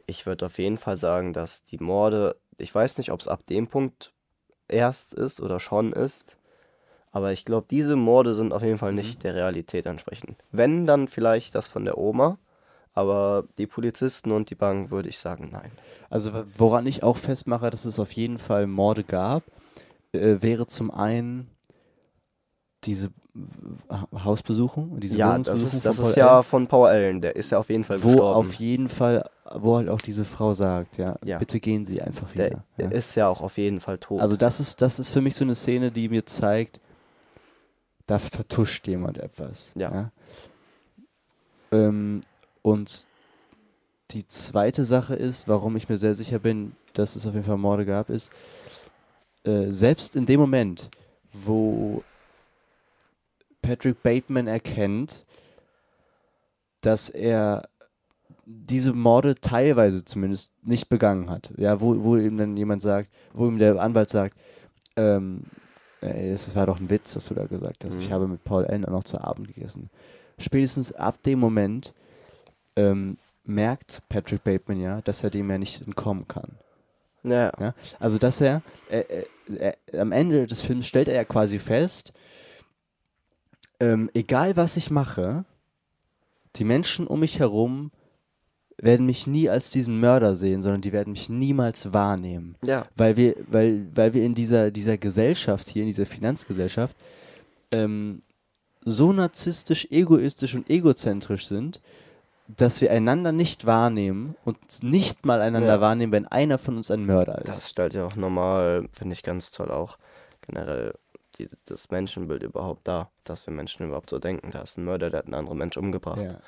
ich 0.07 0.27
würde 0.27 0.47
auf 0.47 0.59
jeden 0.59 0.79
Fall 0.79 0.97
sagen, 0.97 1.33
dass 1.33 1.62
die 1.62 1.79
Morde, 1.79 2.37
ich 2.57 2.75
weiß 2.75 2.99
nicht, 2.99 3.12
ob 3.12 3.21
es 3.21 3.29
ab 3.29 3.45
dem 3.47 3.67
Punkt 3.67 4.12
erst 4.69 5.15
ist 5.15 5.41
oder 5.41 5.61
schon 5.61 5.93
ist, 5.93 6.38
aber 7.11 7.33
ich 7.33 7.45
glaube, 7.45 7.67
diese 7.71 7.97
Morde 7.97 8.35
sind 8.35 8.53
auf 8.53 8.62
jeden 8.62 8.79
Fall 8.79 8.93
nicht 8.93 9.25
der 9.25 9.35
Realität 9.35 9.87
entsprechend. 9.87 10.37
Wenn, 10.50 10.87
dann 10.87 11.09
vielleicht 11.09 11.55
das 11.55 11.69
von 11.69 11.85
der 11.85 11.99
Oma, 11.99 12.38
aber 12.93 13.45
die 13.59 13.67
Polizisten 13.67 14.33
und 14.33 14.50
die 14.50 14.55
Bank 14.55 14.91
würde 14.91 15.09
ich 15.09 15.19
sagen, 15.19 15.50
nein. 15.53 15.71
Also 16.11 16.33
woran 16.57 16.87
ich 16.87 17.03
auch 17.03 17.17
festmache, 17.17 17.71
dass 17.71 17.85
es 17.85 17.99
auf 17.99 18.12
jeden 18.12 18.38
Fall 18.38 18.67
Morde 18.67 19.05
gab, 19.05 19.45
äh, 20.12 20.37
wäre 20.41 20.67
zum 20.67 20.91
einen 20.91 21.50
diese 22.85 23.11
Hausbesuchung, 24.25 25.00
diese 25.00 25.16
ja, 25.18 25.38
das 25.38 25.62
ist, 25.62 25.85
das 25.85 25.99
ist 25.99 26.16
ja 26.16 26.35
Allen, 26.35 26.42
von 26.42 26.66
Paul 26.66 26.88
Allen, 26.88 27.21
der 27.21 27.37
ist 27.37 27.50
ja 27.50 27.59
auf 27.59 27.68
jeden 27.71 27.85
Fall 27.85 28.02
wo 28.02 28.09
gestorben. 28.09 28.35
auf 28.37 28.54
jeden 28.54 28.88
Fall, 28.88 29.28
wo 29.54 29.76
halt 29.76 29.88
auch 29.88 30.00
diese 30.00 30.25
Frau 30.25 30.54
sagt, 30.54 30.99
ja, 30.99 31.16
Ja. 31.25 31.38
bitte 31.38 31.61
gehen 31.61 31.87
Sie 31.87 32.00
einfach 32.02 32.33
der, 32.33 32.47
wieder. 32.50 32.64
der 32.78 32.85
ja. 32.87 32.90
ist 32.92 33.14
ja 33.14 33.28
auch 33.28 33.40
auf 33.40 33.57
jeden 33.59 33.80
Fall 33.80 33.99
tot. 33.99 34.21
Also 34.21 34.37
das 34.37 34.61
ist, 34.61 34.83
das 34.83 34.99
ist 34.99 35.11
für 35.11 35.21
mich 35.21 35.37
so 35.37 35.45
eine 35.45 35.54
Szene, 35.54 35.90
die 35.90 36.09
mir 36.09 36.25
zeigt, 36.26 36.80
da 38.07 38.18
vertuscht 38.18 38.87
jemand 38.88 39.18
etwas. 39.18 39.73
Ja. 39.76 40.11
Ähm, 41.71 42.21
und 42.62 43.07
die 44.11 44.26
zweite 44.26 44.85
Sache 44.85 45.14
ist, 45.14 45.49
warum 45.49 45.76
ich 45.76 45.88
mir 45.88 45.99
sehr 45.99 46.14
sicher 46.14 46.38
bin, 46.38 46.73
dass 46.95 47.16
es 47.16 47.26
auf 47.26 47.35
jeden 47.35 47.45
Fall 47.45 47.59
Morde 47.59 47.85
gab, 47.85 48.09
ist, 48.09 48.33
äh, 49.45 49.68
selbst 49.68 50.16
in 50.16 50.25
dem 50.26 50.40
Moment, 50.40 50.90
wo 51.33 52.02
Patrick 53.68 54.02
Bateman 54.02 54.46
erkennt, 54.46 55.26
dass 56.80 57.10
er 57.10 57.68
diese 58.46 58.94
Morde 58.94 59.34
teilweise 59.34 60.04
zumindest 60.06 60.52
nicht 60.62 60.88
begangen 60.88 61.28
hat. 61.28 61.52
Ja, 61.58 61.80
wo, 61.82 62.02
wo 62.02 62.16
ihm 62.16 62.38
dann 62.38 62.56
jemand 62.56 62.80
sagt, 62.80 63.10
wo 63.34 63.46
ihm 63.46 63.58
der 63.58 63.78
Anwalt 63.78 64.08
sagt, 64.08 64.38
ähm, 64.96 65.42
ey, 66.00 66.32
das 66.32 66.54
war 66.56 66.64
doch 66.66 66.80
ein 66.80 66.88
Witz, 66.88 67.14
was 67.14 67.26
du 67.26 67.34
da 67.34 67.44
gesagt 67.44 67.84
hast. 67.84 67.96
Ich 67.98 68.08
Mhm. 68.08 68.12
habe 68.14 68.26
mit 68.28 68.42
Paul 68.44 68.64
Allen 68.64 68.87
auch 68.87 68.90
noch 68.92 69.04
zu 69.04 69.20
Abend 69.20 69.52
gegessen. 69.52 69.90
Spätestens 70.38 70.92
ab 70.92 71.22
dem 71.25 71.38
Moment 71.40 71.92
ähm, 72.76 73.18
merkt 73.44 74.00
Patrick 74.08 74.44
Bateman 74.44 74.80
ja, 74.80 75.00
dass 75.02 75.22
er 75.25 75.30
dem 75.30 75.50
ja 75.50 75.58
nicht 75.58 75.82
entkommen 75.82 76.26
kann. 76.26 76.52
ja, 77.22 77.52
Ja? 77.60 77.75
Also, 77.98 78.16
dass 78.16 78.40
er, 78.40 78.62
äh, 78.88 79.00
äh, 79.50 79.75
äh, 79.92 79.98
am 79.98 80.12
Ende 80.12 80.46
des 80.46 80.62
Films 80.62 80.87
stellt 80.87 81.08
er 81.08 81.16
ja 81.16 81.25
quasi 81.25 81.58
fest, 81.58 82.12
ähm, 83.80 84.11
egal 84.14 84.56
was 84.56 84.76
ich 84.76 84.90
mache, 84.90 85.44
die 86.56 86.64
Menschen 86.64 87.06
um 87.06 87.20
mich 87.20 87.38
herum 87.38 87.90
werden 88.80 89.06
mich 89.06 89.26
nie 89.26 89.49
als 89.49 89.70
diesen 89.70 89.99
Mörder 89.99 90.37
sehen, 90.37 90.62
sondern 90.62 90.80
die 90.82 90.92
werden 90.92 91.12
mich 91.12 91.28
niemals 91.28 91.92
wahrnehmen. 91.92 92.54
ja, 92.62 92.87
Weil 92.97 93.16
wir, 93.16 93.35
weil, 93.49 93.87
weil 93.94 94.14
wir 94.14 94.23
in 94.25 94.35
dieser, 94.37 94.70
dieser 94.70 94.97
Gesellschaft 94.99 95.68
hier, 95.68 95.82
in 95.82 95.88
dieser 95.88 96.06
Finanzgesellschaft, 96.06 96.97
ähm, 97.73 98.20
so 98.85 99.12
narzisstisch, 99.12 99.88
egoistisch 99.90 100.54
und 100.54 100.70
egozentrisch 100.70 101.49
sind, 101.49 101.80
dass 102.56 102.80
wir 102.80 102.90
einander 102.92 103.32
nicht 103.32 103.66
wahrnehmen 103.66 104.37
und 104.44 104.56
nicht 104.82 105.26
mal 105.26 105.40
einander 105.40 105.75
Ja. 105.75 105.80
wahrnehmen, 105.80 106.12
wenn 106.12 106.26
einer 106.26 106.56
von 106.56 106.76
uns 106.76 106.90
ein 106.90 107.04
Mörder 107.04 107.38
ist. 107.38 107.49
Das 107.49 107.68
stellt 107.70 107.94
ja 107.94 108.06
auch 108.06 108.16
normal, 108.16 108.88
finde 108.92 109.14
ich 109.14 109.23
ganz 109.23 109.50
toll 109.50 109.70
auch 109.70 109.99
generell 110.47 110.94
die, 111.38 111.49
das 111.66 111.90
Menschenbild 111.90 112.42
überhaupt 112.42 112.87
dar, 112.88 113.11
dass 113.25 113.47
wir 113.47 113.52
Menschen 113.54 113.87
überhaupt 113.87 114.11
so 114.11 114.18
denken, 114.18 114.50
da 114.50 114.62
ist 114.62 114.78
ein 114.78 114.85
Mörder, 114.85 115.11
der 115.11 115.18
hat 115.18 115.26
einen 115.26 115.35
anderen 115.35 115.59
Mensch 115.59 115.76
umgebracht. 115.76 116.23
ja. 116.23 116.38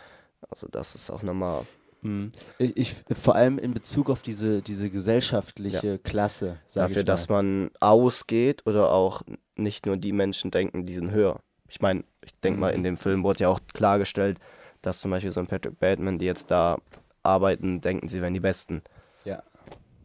Also 0.49 0.69
das 0.69 0.95
ist 0.95 1.11
auch 1.11 1.23
normal. 1.23 1.67
Mhm. 2.01 2.33
Ich, 2.59 2.75
ich, 2.77 2.95
vor 3.13 3.35
allem 3.35 3.59
in 3.59 3.75
Bezug 3.75 4.09
auf 4.09 4.23
diese, 4.23 4.63
diese 4.63 4.89
gesellschaftliche 4.89 5.99
Klasse, 5.99 6.59
sag 6.67 6.85
Dafür, 6.89 7.01
ich 7.01 7.05
dass 7.05 7.29
mal. 7.29 7.43
man 7.43 7.71
ausgeht 7.79 8.67
oder 8.67 8.91
auch 8.91 9.21
nicht 9.57 9.85
nur 9.85 9.99
die 9.99 10.13
Menschen 10.15 10.51
denken, 10.51 10.85
die 10.87 10.95
sind 10.95 11.11
höher. 11.11 11.41
Ich 11.69 11.83
meine, 11.83 12.05
ich 12.25 12.33
denke 12.41 12.59
mal, 12.59 12.71
Mhm. 12.73 12.77
in 12.79 12.83
dem 12.85 12.97
Film 12.97 13.23
wurde 13.23 13.41
ja 13.41 13.49
auch 13.51 13.61
klargestellt, 13.75 14.39
dass 14.81 15.01
zum 15.01 15.11
Beispiel 15.11 15.31
so 15.31 15.41
ein 15.41 15.47
Patrick 15.47 15.79
Bateman, 15.79 16.19
die 16.19 16.25
jetzt 16.25 16.51
da 16.51 16.79
arbeiten, 17.23 17.83
denken, 17.83 18.09
sie 18.09 18.23
wären 18.23 18.33
die 18.33 18.41
Besten. 18.41 18.83
Ja. 19.27 19.43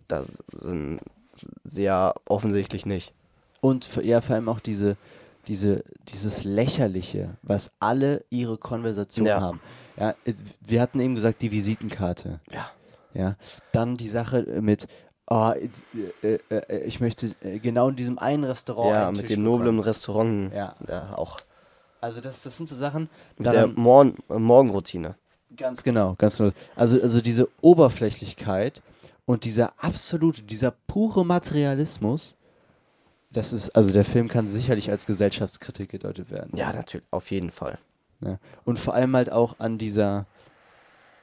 Das 0.10 0.44
sind 0.51 1.00
sie 1.63 1.84
ja 1.84 2.13
offensichtlich 2.25 2.86
nicht. 2.86 3.13
Und 3.65 3.84
für, 3.84 4.05
ja, 4.05 4.22
vor 4.22 4.36
allem 4.36 4.48
auch 4.48 4.60
diese, 4.60 4.95
diese, 5.48 5.84
dieses 6.10 6.43
Lächerliche, 6.43 7.36
was 7.41 7.72
alle 7.79 8.24
ihre 8.29 8.60
Konversation 8.60 9.25
Ja. 9.25 9.41
haben. 9.41 9.60
Ja, 9.98 10.13
wir 10.62 10.81
hatten 10.84 11.00
eben 11.00 11.15
gesagt, 11.15 11.41
die 11.41 11.51
Visitenkarte. 11.51 12.41
Ja. 12.51 12.69
Ja. 13.15 13.38
Dann 13.72 13.95
die 13.95 14.07
Sache 14.07 14.43
mit, 14.62 14.88
oh, 15.27 15.53
ich 16.86 17.00
möchte 17.00 17.31
genau 17.63 17.89
in 17.89 17.95
diesem 17.95 18.19
einen 18.19 18.43
Restaurant. 18.43 18.93
ja, 18.93 19.12
mit 19.12 19.29
dem 19.31 19.41
noblen. 19.41 19.79
Restaurant. 19.79 20.53
Ja. 20.53 20.75
ja 20.88 21.15
auch. 21.15 21.39
Also 22.01 22.22
das, 22.22 22.43
das 22.43 22.57
sind 22.57 22.69
so 22.69 22.75
Sachen. 22.75 23.10
Mit 23.39 23.51
der 23.51 23.63
äh, 23.63 23.67
Morgenroutine. 23.67 25.15
Ganz 25.57 25.81
genau, 25.81 26.13
ganz 26.19 26.38
genau. 26.38 26.51
Also, 26.75 27.01
also 27.01 27.19
diese 27.19 27.48
Oberflächlichkeit 27.62 28.84
und 29.25 29.43
dieser 29.43 29.74
absolute, 29.81 30.43
dieser 30.43 30.72
pure 30.86 31.25
Materialismus, 31.25 32.36
das 33.36 33.51
ist, 33.51 33.70
also 33.75 33.92
der 33.92 34.06
Film 34.06 34.27
kann 34.27 34.48
sicherlich 34.48 34.89
als 34.89 35.06
Gesellschaftskritik 35.06 35.89
gedeutet 35.89 36.32
werden. 36.32 36.51
Ja, 36.56 36.72
natürlich, 36.72 37.06
auf 37.12 37.32
jeden 37.32 37.51
Fall. 37.51 37.77
Ja. 38.22 38.39
Und 38.63 38.80
vor 38.80 38.94
allem 38.94 39.15
halt 39.15 39.32
auch 39.32 39.60
an 39.60 39.77
dieser, 39.77 40.25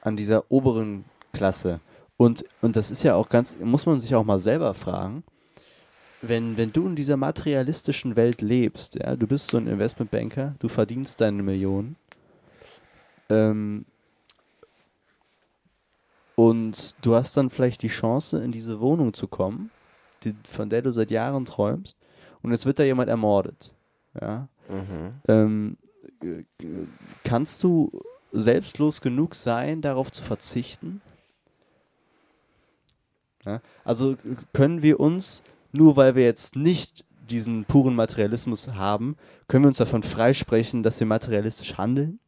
an 0.01 0.15
dieser 0.15 0.51
oberen 0.51 1.05
Klasse. 1.31 1.79
Und, 2.17 2.45
und 2.61 2.75
das 2.75 2.91
ist 2.91 3.03
ja 3.03 3.15
auch 3.15 3.29
ganz, 3.29 3.57
muss 3.59 3.85
man 3.85 3.99
sich 3.99 4.13
auch 4.13 4.23
mal 4.23 4.39
selber 4.39 4.73
fragen, 4.73 5.23
wenn, 6.21 6.55
wenn 6.55 6.71
du 6.71 6.87
in 6.87 6.95
dieser 6.95 7.17
materialistischen 7.17 8.15
Welt 8.15 8.41
lebst, 8.41 8.95
ja, 8.95 9.15
du 9.15 9.27
bist 9.27 9.49
so 9.49 9.57
ein 9.57 9.67
Investmentbanker, 9.67 10.55
du 10.59 10.69
verdienst 10.69 11.19
deine 11.19 11.43
Millionen, 11.43 11.95
ähm, 13.29 13.85
und 16.35 16.95
du 17.05 17.15
hast 17.15 17.35
dann 17.37 17.49
vielleicht 17.49 17.81
die 17.81 17.89
Chance, 17.89 18.43
in 18.43 18.51
diese 18.51 18.79
Wohnung 18.79 19.13
zu 19.13 19.27
kommen, 19.27 19.69
die, 20.23 20.35
von 20.45 20.69
der 20.69 20.81
du 20.81 20.91
seit 20.91 21.11
Jahren 21.11 21.45
träumst, 21.45 21.97
und 22.43 22.51
jetzt 22.51 22.65
wird 22.65 22.77
da 22.79 22.83
jemand 22.83 23.09
ermordet. 23.09 23.73
Ja, 24.19 24.47
Mhm. 24.69 25.13
ähm, 25.27 25.77
äh, 26.21 26.43
kannst 27.23 27.61
du 27.63 27.91
selbstlos 28.31 29.01
genug 29.01 29.35
sein, 29.35 29.81
darauf 29.81 30.11
zu 30.11 30.23
verzichten? 30.23 31.01
Ja? 33.45 33.61
Also 33.83 34.15
können 34.53 34.81
wir 34.81 34.99
uns, 34.99 35.43
nur 35.71 35.95
weil 35.97 36.15
wir 36.15 36.23
jetzt 36.23 36.55
nicht 36.55 37.03
diesen 37.29 37.65
puren 37.65 37.95
Materialismus 37.95 38.73
haben, 38.73 39.17
können 39.47 39.63
wir 39.63 39.69
uns 39.69 39.77
davon 39.77 40.03
freisprechen, 40.03 40.83
dass 40.83 40.99
wir 40.99 41.07
materialistisch 41.07 41.77
handeln? 41.77 42.19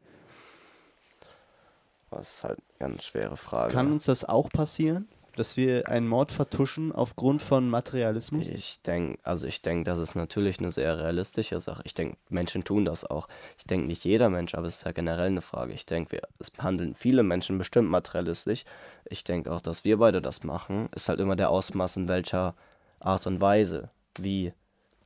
Das 2.12 2.36
ist 2.36 2.44
halt 2.44 2.60
eine 2.80 2.90
ganz 2.92 3.04
schwere 3.04 3.36
Frage. 3.36 3.74
Kann 3.74 3.92
uns 3.92 4.06
das 4.06 4.24
auch 4.24 4.50
passieren, 4.50 5.08
dass 5.36 5.58
wir 5.58 5.88
einen 5.88 6.08
Mord 6.08 6.32
vertuschen 6.32 6.92
aufgrund 6.92 7.42
von 7.42 7.70
Materialismus? 7.70 8.48
Ich 8.48 8.82
denke, 8.82 9.20
also 9.24 9.48
ich 9.48 9.62
denke, 9.62 9.84
das 9.84 10.00
ist 10.00 10.16
natürlich 10.16 10.60
eine 10.60 10.72
sehr 10.72 10.98
realistische 10.98 11.60
Sache. 11.60 11.82
Ich 11.86 11.94
denke, 11.94 12.18
Menschen 12.30 12.64
tun 12.64 12.86
das 12.86 13.04
auch. 13.06 13.28
Ich 13.58 13.66
denke, 13.66 13.88
nicht 13.88 14.04
jeder 14.04 14.30
Mensch, 14.30 14.56
aber 14.56 14.68
es 14.68 14.78
ist 14.78 14.86
ja 14.86 14.92
generell 14.92 15.28
eine 15.28 15.42
Frage. 15.42 15.74
Ich 15.74 15.86
denke, 15.86 16.14
wir 16.14 16.22
es 16.40 16.52
handeln 16.58 16.96
viele 16.96 17.24
Menschen 17.24 17.58
bestimmt 17.58 17.90
materialistisch. 17.90 18.64
Ich 19.06 19.24
denke 19.24 19.52
auch, 19.52 19.62
dass 19.62 19.84
wir 19.84 19.98
beide 19.98 20.22
das 20.22 20.44
machen. 20.44 20.90
Ist 20.96 21.10
halt 21.10 21.20
immer 21.20 21.36
der 21.36 21.50
Ausmaß, 21.50 21.98
in 21.98 22.08
welcher 22.08 22.56
Art 23.00 23.28
und 23.28 23.42
Weise, 23.42 23.90
wie 24.18 24.54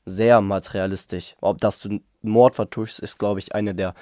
sehr 0.06 0.42
materialistisch, 0.42 1.36
ob 1.42 1.60
das 1.60 1.80
du 1.80 2.00
Mord 2.22 2.56
vertuschst, 2.56 3.00
ist, 3.00 3.18
glaube 3.20 3.40
ich, 3.40 3.54
eine 3.56 3.76
der 3.76 3.94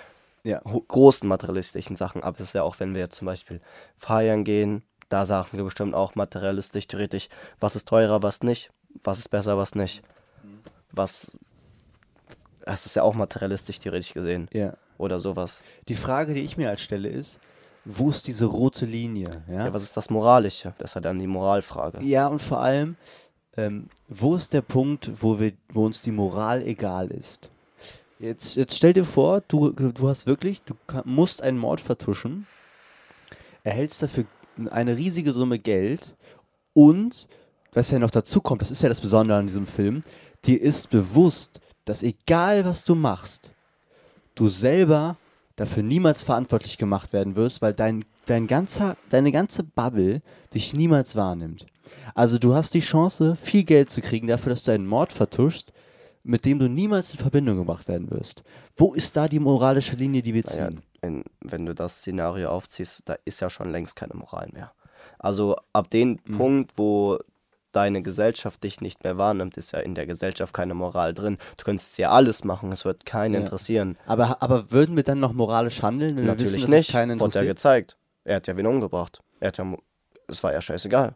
Ja. 0.43 0.61
großen 0.61 1.27
materialistischen 1.27 1.95
Sachen. 1.95 2.23
Aber 2.23 2.37
das 2.37 2.49
ist 2.49 2.53
ja 2.53 2.63
auch, 2.63 2.79
wenn 2.79 2.93
wir 2.93 3.01
jetzt 3.01 3.17
zum 3.17 3.25
Beispiel 3.25 3.59
feiern 3.97 4.43
gehen, 4.43 4.83
da 5.09 5.25
sagen 5.25 5.47
wir 5.53 5.63
bestimmt 5.63 5.93
auch 5.95 6.15
materialistisch, 6.15 6.87
theoretisch, 6.87 7.29
was 7.59 7.75
ist 7.75 7.87
teurer, 7.87 8.21
was 8.23 8.43
nicht, 8.43 8.69
was 9.03 9.19
ist 9.19 9.29
besser, 9.29 9.57
was 9.57 9.75
nicht. 9.75 10.01
Was. 10.91 11.37
Das 12.65 12.85
ist 12.85 12.95
ja 12.95 13.03
auch 13.03 13.13
materialistisch, 13.15 13.79
theoretisch 13.79 14.13
gesehen. 14.13 14.49
Ja. 14.51 14.73
Oder 14.97 15.19
sowas. 15.19 15.63
Die 15.87 15.95
Frage, 15.95 16.33
die 16.33 16.41
ich 16.41 16.57
mir 16.57 16.69
als 16.69 16.81
stelle, 16.81 17.07
ist, 17.07 17.39
wo 17.85 18.09
ist 18.09 18.27
diese 18.27 18.45
rote 18.45 18.85
Linie? 18.85 19.43
Ja, 19.47 19.65
Ja, 19.65 19.73
was 19.73 19.83
ist 19.83 19.95
das 19.95 20.09
Moralische? 20.09 20.73
Das 20.77 20.91
ist 20.91 20.95
ja 20.95 21.01
dann 21.01 21.19
die 21.19 21.27
Moralfrage. 21.27 22.03
ja 22.03 22.27
und 22.27 22.39
vor 22.41 22.59
allem, 22.59 22.97
ähm, 23.55 23.87
wo 24.09 24.35
ist 24.35 24.53
der 24.53 24.61
Punkt, 24.61 25.09
wo, 25.21 25.39
wir, 25.39 25.53
wo 25.71 25.85
uns 25.85 26.01
die 26.01 26.11
Moral 26.11 26.61
egal 26.63 27.07
ist? 27.11 27.49
Jetzt, 28.19 28.55
jetzt 28.55 28.75
stell 28.75 28.93
dir 28.93 29.05
vor, 29.05 29.41
du, 29.47 29.69
du 29.71 30.09
hast 30.09 30.25
wirklich, 30.27 30.63
du 30.63 30.73
ka- 30.87 31.03
musst 31.05 31.41
einen 31.41 31.57
Mord 31.59 31.79
vertuschen, 31.79 32.47
erhältst 33.63 34.01
dafür 34.03 34.25
eine 34.69 34.97
riesige 34.97 35.33
Summe 35.33 35.59
Geld 35.59 36.15
und, 36.73 37.27
was 37.73 37.91
ja 37.91 37.99
noch 37.99 38.11
dazu 38.11 38.41
kommt, 38.41 38.61
das 38.61 38.71
ist 38.71 38.81
ja 38.81 38.89
das 38.89 39.01
Besondere 39.01 39.37
an 39.37 39.47
diesem 39.47 39.67
Film, 39.67 40.03
dir 40.45 40.61
ist 40.61 40.89
bewusst, 40.89 41.59
dass 41.85 42.03
egal 42.03 42.65
was 42.65 42.83
du 42.83 42.95
machst, 42.95 43.51
du 44.35 44.49
selber 44.49 45.17
dafür 45.55 45.83
niemals 45.83 46.21
verantwortlich 46.21 46.77
gemacht 46.77 47.13
werden 47.13 47.35
wirst, 47.35 47.61
weil 47.61 47.73
dein, 47.73 48.05
dein 48.25 48.47
ganzer, 48.47 48.95
deine 49.09 49.31
ganze 49.31 49.63
Bubble 49.63 50.21
dich 50.53 50.73
niemals 50.73 51.15
wahrnimmt. 51.15 51.65
Also 52.13 52.37
du 52.37 52.53
hast 52.53 52.73
die 52.73 52.81
Chance, 52.81 53.35
viel 53.35 53.63
Geld 53.63 53.89
zu 53.89 54.01
kriegen 54.01 54.27
dafür, 54.27 54.51
dass 54.51 54.63
du 54.63 54.71
einen 54.71 54.87
Mord 54.87 55.11
vertuschst, 55.11 55.71
mit 56.23 56.45
dem 56.45 56.59
du 56.59 56.67
niemals 56.67 57.11
in 57.13 57.19
Verbindung 57.19 57.57
gebracht 57.57 57.87
werden 57.87 58.11
wirst. 58.11 58.43
Wo 58.75 58.93
ist 58.93 59.15
da 59.15 59.27
die 59.27 59.39
moralische 59.39 59.95
Linie, 59.95 60.21
die 60.21 60.33
wir 60.33 60.43
Naja, 60.45 60.69
ziehen? 60.69 60.81
In, 61.07 61.23
wenn 61.41 61.65
du 61.65 61.73
das 61.73 61.97
Szenario 61.99 62.49
aufziehst, 62.49 63.03
da 63.05 63.15
ist 63.25 63.39
ja 63.39 63.49
schon 63.49 63.71
längst 63.71 63.95
keine 63.95 64.13
Moral 64.13 64.49
mehr. 64.53 64.71
Also 65.19 65.55
ab 65.73 65.89
dem 65.89 66.19
Mhm. 66.25 66.37
Punkt, 66.37 66.71
wo 66.75 67.17
deine 67.71 68.01
Gesellschaft 68.01 68.63
dich 68.63 68.81
nicht 68.81 69.03
mehr 69.03 69.17
wahrnimmt, 69.17 69.55
ist 69.57 69.71
ja 69.71 69.79
in 69.79 69.93
der 69.95 70.05
Gesellschaft 70.07 70.53
keine 70.53 70.73
Moral 70.73 71.13
drin. 71.13 71.37
Du 71.57 71.63
könntest 71.63 71.97
ja 71.97 72.09
alles 72.11 72.43
machen, 72.43 72.71
es 72.71 72.85
wird 72.85 73.05
keinen 73.05 73.33
Ja. 73.35 73.39
interessieren. 73.41 73.97
Aber, 74.07 74.41
aber 74.41 74.71
würden 74.71 74.95
wir 74.95 75.03
dann 75.03 75.19
noch 75.19 75.33
moralisch 75.33 75.81
handeln, 75.83 76.17
wenn 76.17 76.23
wir 76.23 76.31
Natürlich 76.31 76.55
wissen, 76.55 76.71
dass 76.71 76.79
nicht. 76.79 76.89
es 76.89 76.93
keinen 76.93 77.19
ja 77.19 77.25
interessiert? 77.25 77.47
gezeigt. 77.47 77.97
Er 78.23 78.37
hat 78.37 78.47
ja 78.47 78.57
wen 78.57 78.65
umgebracht. 78.67 79.21
Er 79.39 79.49
hat 79.49 79.57
ja, 79.57 79.75
es 80.27 80.43
war 80.43 80.53
ja 80.53 80.61
scheißegal. 80.61 81.13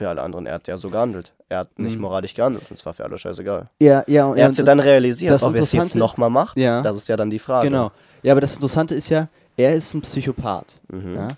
Für 0.00 0.08
alle 0.08 0.22
anderen, 0.22 0.46
er 0.46 0.54
hat 0.54 0.66
ja 0.66 0.78
so 0.78 0.88
gehandelt. 0.88 1.34
Er 1.50 1.58
hat 1.58 1.78
nicht 1.78 1.96
Mhm. 1.96 2.00
moralisch 2.00 2.32
gehandelt 2.32 2.64
und 2.70 2.78
es 2.78 2.86
war 2.86 2.94
für 2.94 3.04
alle 3.04 3.18
scheißegal. 3.18 3.68
Ja, 3.82 4.02
ja, 4.06 4.24
und, 4.28 4.38
Er 4.38 4.46
hat 4.46 4.52
es 4.52 4.56
ja 4.58 4.64
dann 4.64 4.80
realisiert, 4.80 5.30
das 5.30 5.42
ob 5.42 5.54
er 5.54 5.60
es 5.60 5.72
jetzt 5.72 5.94
nochmal 5.94 6.30
macht, 6.30 6.56
Ja. 6.56 6.80
das 6.80 6.96
ist 6.96 7.06
ja 7.08 7.18
dann 7.18 7.28
die 7.28 7.38
Frage. 7.38 7.68
Genau. 7.68 7.90
Ja, 8.22 8.32
aber 8.32 8.40
das 8.40 8.54
Interessante 8.54 8.94
ist 8.94 9.10
ja, 9.10 9.28
er 9.58 9.74
ist 9.74 9.92
ein 9.92 10.00
Psychopath. 10.00 10.80
Mhm. 10.88 11.16
Ja? 11.16 11.28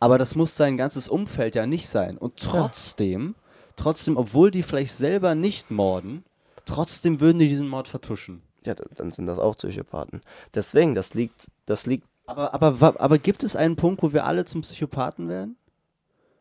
Aber 0.00 0.18
das 0.18 0.34
muss 0.34 0.56
sein 0.56 0.76
ganzes 0.76 1.08
Umfeld 1.08 1.54
ja 1.54 1.64
nicht 1.64 1.88
sein. 1.88 2.18
Und 2.18 2.38
trotzdem, 2.38 3.36
trotzdem, 3.76 4.16
obwohl 4.16 4.50
die 4.50 4.64
vielleicht 4.64 4.94
selber 4.94 5.36
nicht 5.36 5.70
morden, 5.70 6.24
trotzdem 6.64 7.20
würden 7.20 7.38
die 7.38 7.48
diesen 7.48 7.68
Mord 7.68 7.86
vertuschen. 7.86 8.42
Ja, 8.66 8.74
dann 8.96 9.12
sind 9.12 9.26
das 9.26 9.38
auch 9.38 9.56
Psychopathen. 9.56 10.22
Deswegen, 10.56 10.96
das 10.96 11.14
liegt, 11.14 11.52
das 11.66 11.86
liegt, 11.86 12.04
Aber, 12.26 12.52
aber, 12.52 12.94
aber 13.00 13.18
gibt 13.18 13.44
es 13.44 13.54
einen 13.54 13.76
Punkt, 13.76 14.02
wo 14.02 14.12
wir 14.12 14.26
alle 14.26 14.44
zum 14.44 14.62
Psychopathen 14.62 15.28
werden? 15.28 15.54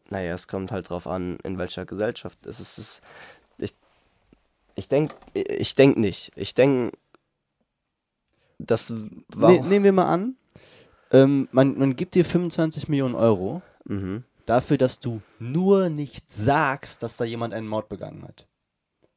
Naja, 0.09 0.33
es 0.33 0.47
kommt 0.47 0.71
halt 0.71 0.89
drauf 0.89 1.07
an, 1.07 1.37
in 1.43 1.57
welcher 1.57 1.85
Gesellschaft. 1.85 2.45
Es 2.45 2.59
ist, 2.59 2.77
es, 2.77 3.01
ich, 3.59 3.73
ich 4.75 4.87
denke, 4.87 5.15
ich 5.33 5.75
denk 5.75 5.97
nicht. 5.97 6.31
Ich 6.35 6.53
denke, 6.53 6.97
das 8.59 8.93
war. 9.29 9.51
Ne, 9.51 9.61
nehmen 9.61 9.85
wir 9.85 9.93
mal 9.93 10.11
an, 10.11 10.35
ähm, 11.11 11.47
man, 11.51 11.77
man 11.77 11.95
gibt 11.95 12.15
dir 12.15 12.25
25 12.25 12.87
Millionen 12.87 13.15
Euro 13.15 13.61
mhm. 13.85 14.23
dafür, 14.45 14.77
dass 14.77 14.99
du 14.99 15.21
nur 15.39 15.89
nicht 15.89 16.31
sagst, 16.31 17.03
dass 17.03 17.17
da 17.17 17.25
jemand 17.25 17.53
einen 17.53 17.67
Mord 17.67 17.89
begangen 17.89 18.23
hat. 18.23 18.47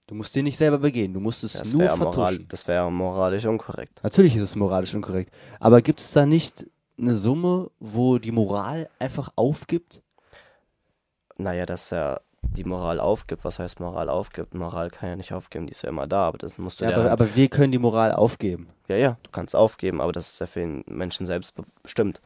Du 0.07 0.17
musst 0.17 0.35
den 0.35 0.45
nicht 0.45 0.57
selber 0.57 0.79
begehen, 0.79 1.13
du 1.15 1.21
musst 1.21 1.45
es 1.45 1.53
Das 1.53 1.73
nur 1.73 1.83
wäre 1.83 1.97
vertuschen. 1.97 2.21
moral, 2.21 2.39
das 2.49 2.67
wär 2.67 2.91
moralisch 2.91 3.47
unkorrekt. 3.47 4.01
Natürlich 4.03 4.35
ist 4.35 4.43
es 4.43 4.57
moralisch 4.57 4.95
unkorrekt. 4.95 5.33
Aber 5.61 5.83
gibt 5.83 6.01
es 6.01 6.11
da 6.11 6.27
nicht 6.27 6.67
eine 6.99 7.15
Summe, 7.15 7.71
wo 7.79 8.19
die 8.19 8.33
Moral 8.33 8.89
einfach 8.99 9.31
aufgibt? 9.37 10.03
Naja, 11.43 11.67
dass 11.67 11.93
er 11.93 12.21
die 12.43 12.65
Moral 12.65 13.01
aufgibt. 13.01 13.45
Was 13.45 13.59
heißt 13.59 13.81
Moral 13.81 14.09
aufgibt? 14.09 14.55
Moral 14.55 14.91
kann 14.91 15.09
ja 15.11 15.17
nicht 15.17 15.33
aufgeben, 15.33 15.67
die 15.67 15.73
ist 15.73 15.83
ja 15.83 15.89
immer 15.91 16.07
da, 16.07 16.27
aber 16.27 16.39
das 16.39 16.59
musst 16.59 16.81
du 16.81 16.85
Ja, 16.85 16.91
ja. 16.93 16.97
aber, 16.99 17.11
aber 17.11 17.35
wir 17.35 17.49
können 17.49 17.71
die 17.73 17.79
Moral 17.79 18.13
aufgeben. 18.13 18.69
ja, 18.89 18.97
ja, 18.97 19.17
du 19.23 19.31
kannst 19.31 19.55
aufgeben, 19.55 20.01
aber 20.01 20.13
das 20.13 20.33
ist 20.33 20.41
ja 20.41 20.47
für 20.47 20.61
den 20.61 20.83
Menschen 20.87 21.27
selbst 21.27 21.55
be- 21.55 21.65
bestimmt. 21.83 22.21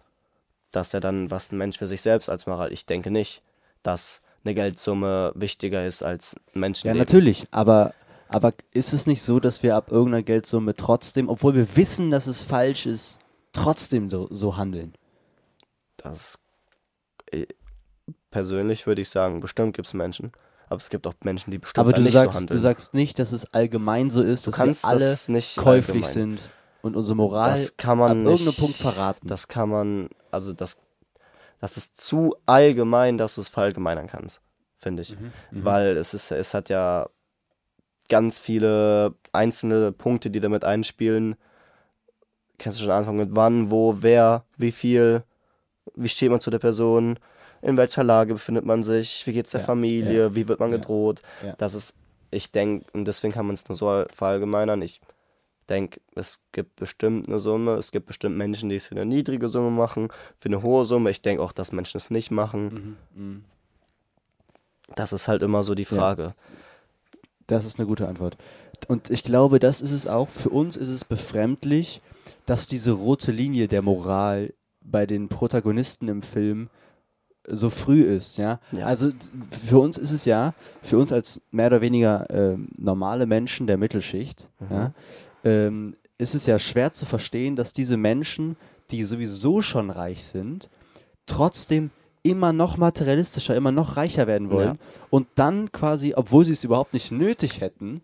Das 0.70 0.88
ist 0.88 0.92
ja 0.92 1.00
dann, 1.00 1.30
was 1.30 1.52
ein 1.52 1.58
Mensch 1.58 1.78
für 1.78 1.86
sich 1.86 2.00
selbst 2.02 2.28
als 2.28 2.46
Moral. 2.46 2.72
Ich 2.72 2.86
denke 2.86 3.10
nicht, 3.10 3.42
dass 3.82 4.22
eine 4.44 4.54
Geldsumme 4.54 5.32
wichtiger 5.34 5.84
ist 5.86 6.02
als 6.02 6.36
ein 6.54 6.72
Ja, 6.82 6.94
natürlich. 6.94 7.46
Aber, 7.50 7.92
aber 8.28 8.52
ist 8.72 8.92
es 8.92 9.06
nicht 9.06 9.22
so, 9.22 9.40
dass 9.40 9.62
wir 9.62 9.74
ab 9.76 9.90
irgendeiner 9.90 10.22
Geldsumme 10.22 10.74
trotzdem, 10.74 11.28
obwohl 11.28 11.54
wir 11.54 11.76
wissen, 11.76 12.10
dass 12.10 12.26
es 12.26 12.40
falsch 12.40 12.86
ist, 12.86 13.18
trotzdem 13.52 14.10
so, 14.10 14.28
so 14.30 14.56
handeln? 14.56 14.94
Das 15.96 16.38
äh, 17.30 17.46
persönlich 18.34 18.84
würde 18.88 19.00
ich 19.00 19.10
sagen, 19.10 19.38
bestimmt 19.38 19.76
gibt 19.76 19.86
es 19.86 19.94
Menschen, 19.94 20.32
aber 20.68 20.78
es 20.78 20.88
gibt 20.90 21.06
auch 21.06 21.14
Menschen, 21.22 21.52
die 21.52 21.58
bestimmt 21.58 21.86
aber 21.86 21.92
du 21.92 22.00
nicht 22.02 22.12
sagst, 22.12 22.32
so 22.32 22.38
du 22.40 22.40
handeln. 22.40 22.60
sagst 22.60 22.92
nicht, 22.92 23.20
dass 23.20 23.30
es 23.30 23.54
allgemein 23.54 24.10
so 24.10 24.22
ist, 24.22 24.44
du 24.44 24.50
dass 24.50 24.58
kannst 24.58 24.82
wir 24.82 24.88
alle 24.90 25.10
das 25.10 25.28
nicht 25.28 25.56
käuflich 25.56 26.04
allgemein. 26.06 26.36
sind 26.38 26.50
und 26.82 26.96
unsere 26.96 27.14
Moral 27.16 27.50
Das 27.50 27.76
kann 27.76 28.00
ab 28.02 28.08
man 28.08 28.22
nicht. 28.24 28.30
irgendeinem 28.32 28.56
Punkt 28.56 28.76
verraten. 28.76 29.28
Das 29.28 29.46
kann 29.46 29.68
man, 29.68 30.08
also 30.32 30.52
das, 30.52 30.78
das 31.60 31.76
ist 31.76 31.96
zu 32.00 32.34
allgemein, 32.44 33.18
dass 33.18 33.36
du 33.36 33.40
es 33.40 33.48
verallgemeinern 33.48 34.08
kannst, 34.08 34.40
finde 34.78 35.02
ich. 35.02 35.12
Mhm. 35.16 35.30
Weil 35.52 35.96
es 35.96 36.12
ist, 36.12 36.32
es 36.32 36.54
hat 36.54 36.68
ja 36.70 37.08
ganz 38.08 38.40
viele 38.40 39.14
einzelne 39.32 39.92
Punkte, 39.92 40.28
die 40.28 40.40
damit 40.40 40.64
einspielen. 40.64 41.36
Kennst 42.58 42.80
du 42.80 42.82
schon 42.84 42.92
anfangen 42.92 43.18
mit 43.18 43.30
wann, 43.36 43.70
wo, 43.70 43.98
wer, 44.00 44.44
wie 44.56 44.72
viel, 44.72 45.22
wie 45.94 46.08
steht 46.08 46.32
man 46.32 46.40
zu 46.40 46.50
der 46.50 46.58
Person, 46.58 47.18
in 47.64 47.76
welcher 47.76 48.04
Lage 48.04 48.34
befindet 48.34 48.64
man 48.64 48.82
sich, 48.82 49.26
wie 49.26 49.32
geht 49.32 49.46
es 49.46 49.52
der 49.52 49.60
Ja, 49.60 49.66
Familie, 49.66 50.34
wie 50.34 50.46
wird 50.46 50.60
man 50.60 50.70
ja, 50.70 50.76
gedroht. 50.76 51.22
ja. 51.44 51.54
Das 51.56 51.74
ist, 51.74 51.96
ich 52.30 52.50
denke, 52.52 52.84
und 52.92 53.06
deswegen 53.06 53.32
kann 53.32 53.46
man 53.46 53.54
es 53.54 53.68
nur 53.68 53.76
so 53.76 54.04
verallgemeinern. 54.14 54.82
Ich 54.82 55.00
denke, 55.70 56.00
es 56.14 56.40
gibt 56.52 56.76
bestimmt 56.76 57.26
eine 57.26 57.38
Summe, 57.40 57.72
es 57.74 57.90
gibt 57.90 58.06
bestimmt 58.06 58.36
Menschen, 58.36 58.68
die 58.68 58.76
es 58.76 58.86
für 58.88 58.94
eine 58.94 59.06
niedrige 59.06 59.48
Summe 59.48 59.70
machen, 59.70 60.08
für 60.40 60.50
eine 60.50 60.62
hohe 60.62 60.84
Summe. 60.84 61.10
Ich 61.10 61.22
denke 61.22 61.42
auch, 61.42 61.52
dass 61.52 61.72
Menschen 61.72 61.96
es 61.96 62.10
nicht 62.10 62.30
machen. 62.30 62.98
Mhm. 63.14 63.22
Mhm. 63.22 63.44
Das 64.94 65.14
ist 65.14 65.26
halt 65.26 65.42
immer 65.42 65.62
so 65.62 65.74
die 65.74 65.86
Frage. 65.86 66.34
Das 67.46 67.64
ist 67.64 67.78
eine 67.78 67.86
gute 67.88 68.06
Antwort. 68.08 68.36
Und 68.88 69.08
ich 69.08 69.24
glaube, 69.24 69.58
das 69.58 69.80
ist 69.80 69.92
es 69.92 70.06
auch. 70.06 70.28
Für 70.28 70.50
uns 70.50 70.76
ist 70.76 70.90
es 70.90 71.04
befremdlich, 71.04 72.02
dass 72.44 72.66
diese 72.66 72.92
rote 72.92 73.32
Linie 73.32 73.68
der 73.68 73.80
Moral 73.80 74.52
bei 74.82 75.06
den 75.06 75.28
Protagonisten 75.28 76.08
im 76.08 76.20
Film 76.20 76.68
so 77.48 77.70
früh 77.70 78.02
ist, 78.02 78.36
ja. 78.38 78.58
Ja. 78.72 78.86
Also 78.86 79.10
für 79.66 79.78
uns 79.78 79.98
ist 79.98 80.12
es 80.12 80.24
ja, 80.24 80.54
für 80.82 80.98
uns 80.98 81.12
als 81.12 81.40
mehr 81.50 81.66
oder 81.68 81.80
weniger 81.80 82.26
ähm, 82.30 82.68
normale 82.78 83.26
Menschen 83.26 83.66
der 83.66 83.76
Mittelschicht, 83.76 84.48
Mhm. 84.60 84.66
ja, 84.70 84.92
ähm, 85.44 85.96
ist 86.16 86.34
es 86.34 86.46
ja 86.46 86.58
schwer 86.58 86.92
zu 86.92 87.06
verstehen, 87.06 87.56
dass 87.56 87.72
diese 87.72 87.96
Menschen, 87.96 88.56
die 88.90 89.04
sowieso 89.04 89.60
schon 89.62 89.90
reich 89.90 90.24
sind, 90.24 90.70
trotzdem 91.26 91.90
immer 92.22 92.52
noch 92.52 92.76
materialistischer, 92.78 93.54
immer 93.54 93.72
noch 93.72 93.96
reicher 93.98 94.26
werden 94.26 94.48
wollen 94.50 94.78
und 95.10 95.26
dann 95.34 95.70
quasi, 95.72 96.14
obwohl 96.16 96.44
sie 96.44 96.52
es 96.52 96.64
überhaupt 96.64 96.94
nicht 96.94 97.12
nötig 97.12 97.60
hätten, 97.60 98.00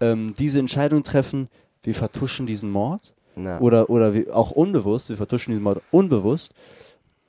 ähm, 0.00 0.34
diese 0.36 0.58
Entscheidung 0.58 1.04
treffen, 1.04 1.48
wir 1.84 1.94
vertuschen 1.94 2.46
diesen 2.46 2.70
Mord 2.70 3.14
Ja. 3.36 3.60
oder, 3.60 3.88
oder 3.90 4.14
wir, 4.14 4.34
auch 4.36 4.50
unbewusst, 4.50 5.10
wir 5.10 5.16
vertuschen 5.16 5.52
diesen 5.52 5.62
Mord 5.62 5.80
unbewusst, 5.92 6.52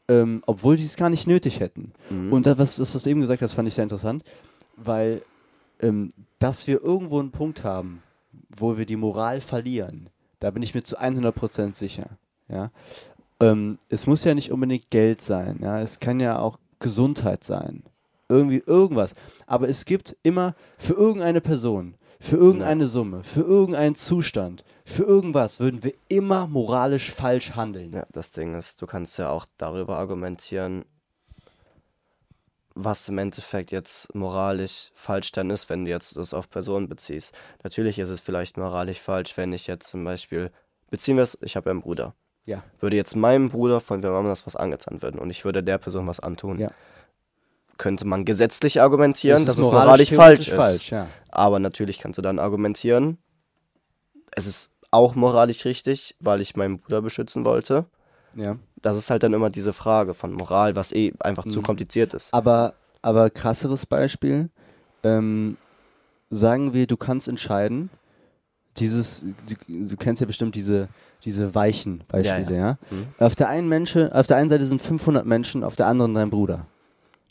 ähm, 0.08 0.44
obwohl 0.46 0.78
sie 0.78 0.86
es 0.86 0.98
gar 0.98 1.10
nicht 1.10 1.28
nötig 1.28 1.60
hätten. 1.60 1.94
Mhm. 2.10 2.34
Und 2.34 2.46
das, 2.46 2.58
was, 2.58 2.76
das, 2.76 2.96
was 2.96 3.04
du 3.04 3.10
eben 3.10 3.22
gesagt 3.22 3.42
hast, 3.42 3.54
fand 3.54 3.68
ich 3.68 3.74
sehr 3.74 3.84
interessant, 3.84 4.24
weil 4.76 5.22
ähm, 5.80 6.10
dass 6.40 6.68
wir 6.68 6.82
irgendwo 6.84 7.20
einen 7.20 7.32
Punkt 7.32 7.64
haben, 7.64 8.02
wo 8.56 8.78
wir 8.78 8.86
die 8.86 8.96
Moral 8.96 9.42
verlieren, 9.42 10.10
da 10.40 10.52
bin 10.52 10.64
ich 10.64 10.74
mir 10.74 10.84
zu 10.84 11.00
100% 11.00 11.74
sicher. 11.74 12.18
Ja? 12.48 12.72
Ähm, 13.40 13.78
es 13.90 14.08
muss 14.08 14.24
ja 14.24 14.34
nicht 14.34 14.52
unbedingt 14.52 14.90
Geld 14.90 15.22
sein, 15.22 15.60
ja? 15.62 15.80
es 15.80 16.00
kann 16.00 16.20
ja 16.20 16.40
auch 16.40 16.58
Gesundheit 16.80 17.44
sein, 17.44 17.84
irgendwie 18.30 18.64
irgendwas. 18.66 19.16
Aber 19.48 19.70
es 19.70 19.86
gibt 19.86 20.16
immer 20.24 20.56
für 20.78 20.94
irgendeine 20.94 21.42
Person, 21.42 21.96
für 22.24 22.38
irgendeine 22.38 22.88
Summe, 22.88 23.22
für 23.26 23.42
irgendeinen 23.42 23.96
Zustand, 23.96 24.64
für 24.86 25.04
irgendwas 25.04 25.60
würden 25.60 25.84
wir 25.84 25.94
immer 26.08 26.48
moralisch 26.48 27.12
falsch 27.12 27.52
handeln. 27.52 27.92
Ja, 27.92 28.06
das 28.14 28.32
Ding 28.32 28.56
ist, 28.56 28.82
du 28.82 28.88
kannst 28.88 29.20
ja 29.20 29.30
auch 29.30 29.46
darüber 29.58 29.98
argumentieren, 29.98 30.86
was 32.76 33.10
im 33.10 33.18
Endeffekt 33.18 33.74
jetzt 33.74 34.16
moralisch 34.16 34.92
falsch 34.96 35.34
dann 35.34 35.50
ist, 35.50 35.70
wenn 35.70 35.84
du 35.84 35.92
jetzt 35.92 36.16
das 36.16 36.34
auf 36.34 36.50
Personen 36.50 36.88
beziehst. 36.88 37.36
Natürlich 37.62 38.00
ist 38.00 38.10
es 38.10 38.22
vielleicht 38.22 38.56
moralisch 38.56 39.02
falsch, 39.02 39.36
wenn 39.36 39.52
ich 39.52 39.68
jetzt 39.68 39.90
zum 39.90 40.06
Beispiel, 40.06 40.50
beziehen 40.90 41.18
wir 41.18 41.24
es, 41.24 41.38
ich 41.42 41.58
habe 41.58 41.70
ja 41.70 41.72
einen 41.72 41.82
Bruder. 41.82 42.16
Ja. 42.46 42.64
Würde 42.80 42.96
jetzt 42.96 43.18
meinem 43.18 43.50
Bruder 43.50 43.82
von 43.82 44.02
wem 44.02 44.14
anders 44.14 44.46
was 44.46 44.56
angetan 44.56 45.02
werden 45.02 45.20
und 45.20 45.30
ich 45.30 45.44
würde 45.44 45.62
der 45.62 45.78
Person 45.78 46.08
was 46.08 46.22
antun, 46.22 46.58
Ja. 46.58 46.72
Könnte 47.78 48.06
man 48.06 48.24
gesetzlich 48.26 48.82
argumentieren, 48.82 49.38
Das 49.46 49.46
dass 49.46 49.56
ist 49.58 49.66
es 49.66 49.72
moralisch 49.72 50.10
theoretisch 50.10 50.48
falsch 50.48 50.48
ist. 50.50 50.56
falsch, 50.56 50.92
ja. 50.92 51.08
Aber 51.30 51.60
natürlich 51.60 52.00
kannst 52.00 52.18
du 52.18 52.22
dann 52.22 52.40
argumentieren, 52.40 53.18
es 54.32 54.46
ist 54.48 54.72
auch 54.92 55.16
moralisch 55.16 55.66
richtig, 55.66 56.16
weil 56.20 56.42
ich 56.42 56.56
meinen 56.56 56.80
Bruder 56.80 57.02
beschützen 57.02 57.46
wollte. 57.46 57.86
ja. 58.36 58.58
Das 58.82 58.98
ist 58.98 59.10
halt 59.10 59.24
dann 59.24 59.32
immer 59.32 59.50
diese 59.50 59.72
Frage 59.72 60.14
von 60.14 60.34
Moral, 60.34 60.76
was 60.76 60.92
eh 60.92 61.14
einfach 61.22 61.46
zu 61.48 61.60
Mhm. 61.60 61.64
kompliziert 61.64 62.14
ist. 62.14 62.34
Aber, 62.34 62.74
aber 63.02 63.30
krasseres 63.30 63.86
Beispiel, 63.86 64.50
ähm, 65.04 65.56
sagen 66.30 66.74
wir, 66.74 66.86
du 66.86 66.98
kannst 66.98 67.30
entscheiden, 67.30 67.90
dieses, 68.76 69.22
du, 69.68 69.86
du 69.88 69.96
kennst 69.96 70.20
ja 70.20 70.28
bestimmt 70.28 70.56
diese, 70.56 70.90
diese 71.24 71.56
weichen 71.56 72.04
Beispiele, 72.10 72.58
ja? 72.58 72.78
Mhm. 72.92 73.08
Auf 73.20 73.36
der 73.36 73.48
einen 73.48 73.70
Menschen, 73.70 74.12
auf 74.12 74.28
der 74.28 74.36
einen 74.36 74.50
Seite 74.50 74.66
sind 74.66 74.82
500 74.82 75.26
Menschen, 75.26 75.64
auf 75.64 75.78
der 75.78 75.88
anderen 75.88 76.14
dein 76.14 76.30
Bruder. 76.30 76.66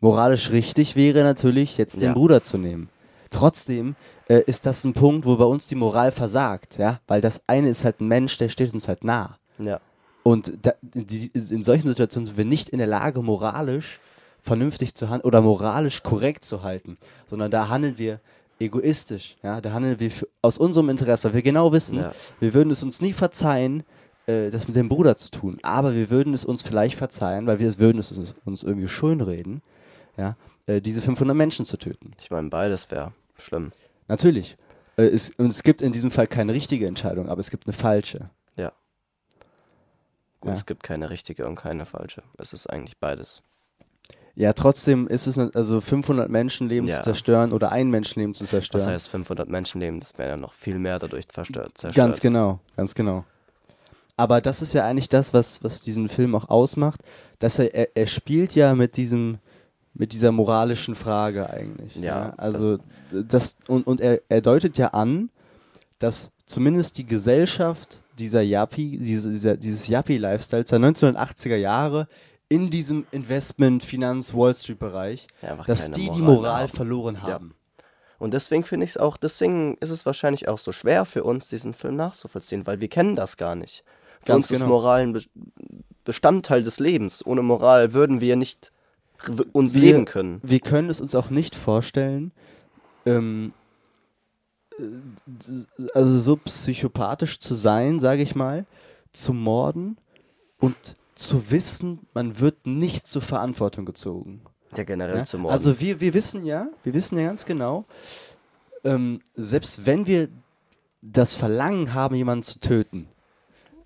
Moralisch 0.02 0.50
richtig 0.50 0.96
wäre 0.96 1.22
natürlich, 1.22 1.78
jetzt 1.78 1.96
den 2.00 2.08
Ja. 2.08 2.12
Bruder 2.12 2.42
zu 2.42 2.58
nehmen. 2.58 2.88
Trotzdem 3.30 3.94
äh, 4.28 4.42
ist 4.46 4.66
das 4.66 4.84
ein 4.84 4.92
Punkt, 4.92 5.24
wo 5.24 5.36
bei 5.36 5.44
uns 5.44 5.68
die 5.68 5.74
Moral 5.76 6.12
versagt, 6.12 6.76
ja? 6.76 7.00
Weil 7.06 7.20
das 7.22 7.40
eine 7.46 7.70
ist 7.70 7.84
halt 7.84 8.00
ein 8.00 8.08
Mensch, 8.08 8.36
der 8.36 8.50
steht 8.50 8.74
uns 8.74 8.88
halt 8.88 9.04
nah. 9.04 9.38
Ja. 9.58 9.80
Und 10.24 10.52
da, 10.62 10.72
die, 10.82 11.30
in 11.34 11.62
solchen 11.62 11.86
Situationen 11.88 12.26
sind 12.26 12.36
wir 12.36 12.44
nicht 12.44 12.68
in 12.68 12.78
der 12.78 12.86
Lage, 12.88 13.22
moralisch 13.22 14.00
vernünftig 14.40 14.94
zu 14.94 15.08
handeln 15.08 15.24
oder 15.26 15.40
moralisch 15.40 16.02
korrekt 16.02 16.44
zu 16.44 16.62
halten, 16.62 16.98
sondern 17.26 17.50
da 17.52 17.68
handeln 17.68 17.96
wir 17.96 18.20
egoistisch. 18.60 19.36
Ja? 19.42 19.60
Da 19.60 19.72
handeln 19.72 19.98
wir 20.00 20.10
für, 20.10 20.28
aus 20.42 20.58
unserem 20.58 20.88
Interesse, 20.90 21.28
weil 21.28 21.34
wir 21.34 21.42
genau 21.42 21.72
wissen, 21.72 22.00
Ja. 22.00 22.12
wir 22.40 22.54
würden 22.54 22.70
es 22.70 22.82
uns 22.82 23.00
nie 23.00 23.12
verzeihen, 23.12 23.84
äh, 24.26 24.50
das 24.50 24.66
mit 24.66 24.76
dem 24.76 24.88
Bruder 24.88 25.16
zu 25.16 25.30
tun. 25.30 25.58
Aber 25.62 25.94
wir 25.94 26.10
würden 26.10 26.34
es 26.34 26.44
uns 26.44 26.62
vielleicht 26.62 26.96
verzeihen, 26.96 27.46
weil 27.46 27.60
wir 27.60 27.68
es 27.68 27.78
würden 27.78 27.98
es 27.98 28.10
uns, 28.12 28.34
uns 28.44 28.62
irgendwie 28.64 28.88
schönreden, 28.88 29.62
ja? 30.16 30.36
äh, 30.66 30.80
diese 30.80 31.02
500 31.02 31.36
Menschen 31.36 31.64
zu 31.64 31.76
töten. 31.76 32.12
Ich 32.20 32.30
meine, 32.30 32.48
beides 32.48 32.90
wäre 32.90 33.12
schlimm. 33.38 33.72
Natürlich. 34.08 34.56
Äh, 34.96 35.04
es, 35.04 35.30
und 35.30 35.46
es 35.46 35.62
gibt 35.62 35.82
in 35.82 35.92
diesem 35.92 36.10
Fall 36.10 36.26
keine 36.26 36.52
richtige 36.54 36.86
Entscheidung, 36.86 37.28
aber 37.28 37.40
es 37.40 37.50
gibt 37.50 37.66
eine 37.66 37.72
falsche. 37.72 38.30
Ja. 38.56 38.72
Gut, 40.40 40.50
Ja. 40.50 40.54
es 40.54 40.66
gibt 40.66 40.82
keine 40.82 41.10
richtige 41.10 41.46
und 41.46 41.56
keine 41.56 41.86
falsche. 41.86 42.22
Es 42.38 42.52
ist 42.52 42.66
eigentlich 42.68 42.96
beides. 42.98 43.42
Ja, 44.34 44.54
trotzdem 44.54 45.08
ist 45.08 45.26
es, 45.26 45.36
ne- 45.36 45.50
also 45.54 45.80
500 45.82 46.30
Menschenleben 46.30 46.88
Ja. 46.88 46.96
zu 46.96 47.02
zerstören 47.02 47.52
oder 47.52 47.70
ein 47.70 47.90
Menschenleben 47.90 48.32
zu 48.34 48.44
zerstören. 48.46 48.84
Das 48.84 48.92
heißt, 48.92 49.08
500 49.08 49.48
Menschenleben, 49.48 50.00
das 50.00 50.16
wäre 50.16 50.30
ja 50.30 50.36
noch 50.38 50.54
viel 50.54 50.78
mehr 50.78 50.98
dadurch. 50.98 51.28
Zerstört. 51.28 51.86
Ganz 51.94 52.20
genau, 52.20 52.58
ganz 52.76 52.94
genau. 52.94 53.24
Aber 54.16 54.40
das 54.40 54.62
ist 54.62 54.72
ja 54.72 54.86
eigentlich 54.86 55.08
das, 55.10 55.34
was, 55.34 55.62
was 55.62 55.82
diesen 55.82 56.08
Film 56.08 56.34
auch 56.34 56.48
ausmacht, 56.48 57.00
dass 57.40 57.58
er, 57.58 57.74
er, 57.74 57.88
er 57.94 58.06
spielt 58.06 58.54
ja 58.54 58.74
mit 58.74 58.96
diesem, 58.96 59.38
mit 59.94 60.12
dieser 60.12 60.32
moralischen 60.32 60.94
Frage 60.94 61.50
eigentlich. 61.50 61.96
Ja, 61.96 62.32
also 62.36 62.78
das, 63.10 63.56
und, 63.68 63.86
und 63.86 64.00
er, 64.00 64.20
er 64.28 64.40
deutet 64.40 64.78
ja 64.78 64.88
an, 64.88 65.30
dass 65.98 66.30
zumindest 66.46 66.98
die 66.98 67.06
Gesellschaft 67.06 68.02
dieser 68.18 68.42
Yuppie, 68.42 68.98
diese, 68.98 69.30
dieser, 69.30 69.56
dieses 69.56 69.88
Yuppie-Lifestyle 69.88 70.64
der 70.64 70.78
1980er 70.78 71.56
Jahre 71.56 72.08
in 72.48 72.70
diesem 72.70 73.06
Investment, 73.10 73.82
Finanz, 73.82 74.34
Wall 74.34 74.54
Street-Bereich, 74.54 75.26
Ja, 75.40 75.56
dass 75.66 75.90
die 75.90 76.10
die 76.10 76.18
Moral 76.18 76.34
Moral 76.34 76.60
haben. 76.62 76.68
verloren 76.68 77.14
Ja. 77.16 77.22
haben. 77.34 77.54
Und 78.18 78.34
deswegen 78.34 78.62
finde 78.62 78.84
ich 78.84 78.90
es 78.90 78.96
auch, 78.98 79.16
deswegen 79.16 79.76
ist 79.78 79.90
es 79.90 80.06
wahrscheinlich 80.06 80.46
auch 80.48 80.58
so 80.58 80.70
schwer 80.70 81.04
für 81.04 81.24
uns, 81.24 81.48
diesen 81.48 81.74
Film 81.74 81.96
nachzuvollziehen, 81.96 82.66
weil 82.66 82.80
wir 82.80 82.88
kennen 82.88 83.16
das 83.16 83.36
gar 83.36 83.56
nicht. 83.56 83.82
Für 84.20 84.26
Ganz 84.26 84.44
uns 84.44 84.50
ist 84.52 84.60
genau. 84.60 84.74
Moral 84.74 85.00
ein 85.00 85.12
Be 85.14 85.22
Bestandteil 86.04 86.62
des 86.64 86.80
Lebens. 86.80 87.24
Ohne 87.24 87.42
Moral 87.42 87.94
würden 87.94 88.20
wir 88.20 88.34
nicht 88.36 88.72
uns 89.52 89.74
Wir- 89.74 89.80
leben 89.80 90.04
können. 90.04 90.40
Wir 90.42 90.60
können 90.60 90.90
es 90.90 91.00
uns 91.00 91.14
auch 91.14 91.30
nicht 91.30 91.54
vorstellen, 91.54 92.32
ähm, 93.06 93.52
äh, 94.78 94.84
also 95.94 96.20
so 96.20 96.36
psychopathisch 96.36 97.40
zu 97.40 97.54
sein, 97.54 98.00
sage 98.00 98.22
ich 98.22 98.34
mal, 98.34 98.66
zu 99.12 99.32
morden 99.32 99.96
und 100.58 100.96
zu 101.14 101.50
wissen, 101.50 102.00
man 102.14 102.38
wird 102.40 102.66
nicht 102.66 103.06
zur 103.06 103.22
Verantwortung 103.22 103.84
gezogen. 103.84 104.42
Ja, 104.76 104.84
generell 104.84 105.18
Ja? 105.18 105.24
zu 105.26 105.38
morden. 105.38 105.52
Also 105.52 105.80
wir, 105.80 106.00
wir 106.00 106.14
wissen 106.14 106.44
ja, 106.44 106.68
wir 106.82 106.94
wissen 106.94 107.18
ja 107.18 107.24
ganz 107.26 107.44
genau, 107.44 107.84
ähm, 108.84 109.20
selbst 109.36 109.84
wenn 109.84 110.06
wir 110.06 110.28
das 111.02 111.34
Verlangen 111.34 111.92
haben, 111.94 112.14
jemanden 112.14 112.42
zu 112.42 112.58
töten, 112.58 113.08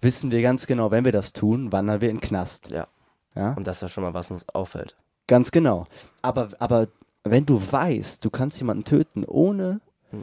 wissen 0.01 0.31
wir 0.31 0.43
ganz 0.43 0.67
genau, 0.67 0.91
wenn 0.93 1.05
wir 1.05 1.13
das 1.13 1.33
tun, 1.33 1.73
wandern 1.73 2.01
wir 2.01 2.11
in 2.11 2.17
den 2.17 2.21
Knast. 2.23 2.71
ja, 2.71 2.87
Ja? 3.35 3.55
und 3.55 3.67
das 3.67 3.79
ist 3.79 3.83
ja 3.83 3.89
schon 3.89 4.05
mal, 4.05 4.15
was 4.15 4.31
uns 4.31 4.49
auffällt. 4.51 4.95
Ganz 5.27 5.51
genau. 5.51 5.87
Aber, 6.23 6.49
aber 6.59 6.89
wenn 7.25 7.45
du 7.47 7.61
weißt, 7.61 8.25
du 8.25 8.31
kannst 8.31 8.59
jemanden 8.59 8.85
töten, 8.85 9.25
ohne 9.25 9.81
Hm. 10.11 10.23